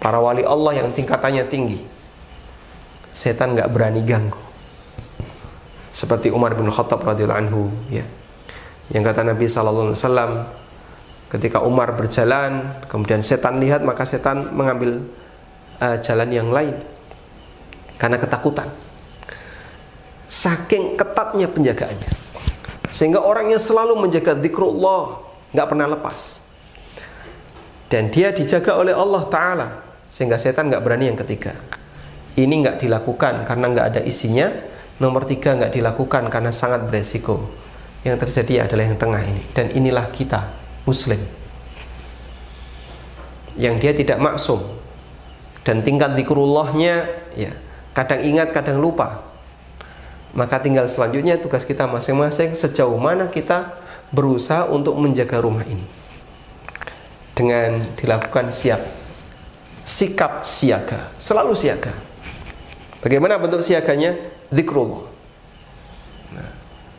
para 0.05 0.21
wali 0.21 0.45
Allah 0.45 0.85
yang 0.85 0.93
tingkatannya 0.93 1.49
tinggi. 1.49 1.81
Setan 3.09 3.57
nggak 3.57 3.73
berani 3.73 4.05
ganggu. 4.05 4.37
Seperti 5.89 6.29
Umar 6.29 6.53
bin 6.53 6.69
Khattab 6.69 7.01
radhiyallahu 7.01 7.41
anhu 7.41 7.73
ya. 7.89 8.05
Yang 8.93 9.03
kata 9.09 9.25
Nabi 9.25 9.49
sallallahu 9.49 9.89
alaihi 9.89 9.97
wasallam 9.97 10.31
ketika 11.33 11.57
Umar 11.65 11.97
berjalan 11.97 12.85
kemudian 12.85 13.25
setan 13.25 13.57
lihat 13.57 13.81
maka 13.81 14.05
setan 14.05 14.53
mengambil 14.53 15.01
uh, 15.81 15.97
jalan 16.05 16.29
yang 16.29 16.53
lain. 16.53 16.77
Karena 17.97 18.21
ketakutan. 18.21 18.69
Saking 20.29 21.01
ketatnya 21.01 21.49
penjagaannya. 21.49 22.11
Sehingga 22.93 23.25
orang 23.25 23.49
yang 23.49 23.61
selalu 23.63 24.05
menjaga 24.05 24.37
zikrullah 24.37 25.17
nggak 25.49 25.65
pernah 25.65 25.87
lepas. 25.97 26.45
Dan 27.89 28.13
dia 28.13 28.29
dijaga 28.29 28.77
oleh 28.77 28.93
Allah 28.93 29.23
Ta'ala 29.33 29.84
sehingga 30.15 30.39
setan 30.39 30.71
nggak 30.71 30.79
berani 30.79 31.11
yang 31.11 31.19
ketiga. 31.19 31.51
Ini 32.39 32.47
nggak 32.47 32.79
dilakukan 32.79 33.43
karena 33.43 33.65
nggak 33.67 33.87
ada 33.91 34.01
isinya. 34.07 34.47
Nomor 34.95 35.27
tiga 35.27 35.59
nggak 35.59 35.75
dilakukan 35.75 36.31
karena 36.31 36.55
sangat 36.55 36.87
beresiko. 36.87 37.51
Yang 38.07 38.23
terjadi 38.23 38.63
adalah 38.63 38.87
yang 38.87 38.95
tengah 38.95 39.19
ini. 39.19 39.43
Dan 39.51 39.75
inilah 39.75 40.07
kita 40.15 40.55
muslim. 40.87 41.19
Yang 43.59 43.75
dia 43.83 43.91
tidak 43.91 44.23
maksum. 44.23 44.63
Dan 45.67 45.83
tingkat 45.83 46.15
dikurullahnya 46.15 47.11
ya 47.35 47.51
kadang 47.91 48.23
ingat 48.23 48.55
kadang 48.55 48.79
lupa. 48.79 49.19
Maka 50.31 50.63
tinggal 50.63 50.87
selanjutnya 50.87 51.43
tugas 51.43 51.67
kita 51.67 51.91
masing-masing 51.91 52.55
sejauh 52.55 52.95
mana 52.95 53.27
kita 53.27 53.83
berusaha 54.15 54.71
untuk 54.71 54.95
menjaga 54.95 55.43
rumah 55.43 55.67
ini. 55.67 55.83
Dengan 57.35 57.83
dilakukan 57.99 58.55
siap 58.55 58.94
sikap 59.85 60.41
siaga, 60.43 61.13
selalu 61.21 61.53
siaga. 61.53 61.93
Bagaimana 63.05 63.37
bentuk 63.37 63.61
siaganya? 63.61 64.17
Zikrullah. 64.49 65.05
Nah, 66.33 66.49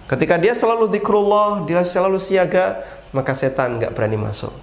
ketika 0.07 0.39
dia 0.39 0.55
selalu 0.55 0.87
zikrullah, 0.95 1.67
dia 1.67 1.83
selalu 1.83 2.23
siaga, 2.23 2.87
maka 3.11 3.35
setan 3.35 3.83
nggak 3.83 3.91
berani 3.91 4.15
masuk. 4.15 4.55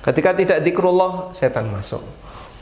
Ketika 0.00 0.32
tidak 0.32 0.64
zikrullah, 0.64 1.36
setan 1.36 1.68
masuk 1.68 2.00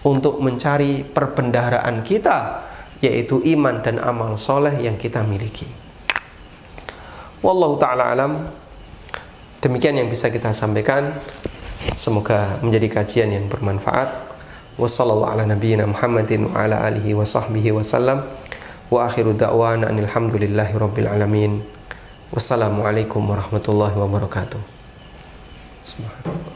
untuk 0.02 0.42
mencari 0.42 1.06
perbendaharaan 1.06 2.02
kita, 2.02 2.66
yaitu 2.98 3.38
iman 3.54 3.86
dan 3.86 4.02
amal 4.02 4.34
soleh 4.34 4.74
yang 4.82 4.98
kita 4.98 5.22
miliki. 5.22 5.70
Wallahu 7.38 7.78
taala 7.78 8.10
alam. 8.10 8.50
Demikian 9.62 9.94
yang 9.94 10.10
bisa 10.10 10.26
kita 10.32 10.50
sampaikan. 10.50 11.14
Semoga 11.94 12.58
menjadi 12.64 13.00
kajian 13.00 13.30
yang 13.30 13.46
bermanfaat. 13.46 14.33
وصلى 14.78 15.12
الله 15.12 15.28
على 15.30 15.44
نبينا 15.54 15.84
محمد 15.86 16.30
وعلى 16.50 16.76
آله 16.88 17.06
وصحبه 17.14 17.72
وسلم. 17.72 18.18
وآخر 18.90 19.32
دعوانا 19.32 19.90
أن 19.90 19.98
الحمد 19.98 20.34
لله 20.36 20.70
رب 20.78 20.96
العالمين. 20.98 21.62
والسلام 22.32 22.74
عليكم 22.82 23.22
ورحمة 23.30 23.64
الله 23.68 23.92
وبركاته. 23.98 24.60
سبحان 25.86 26.22
الله 26.26 26.53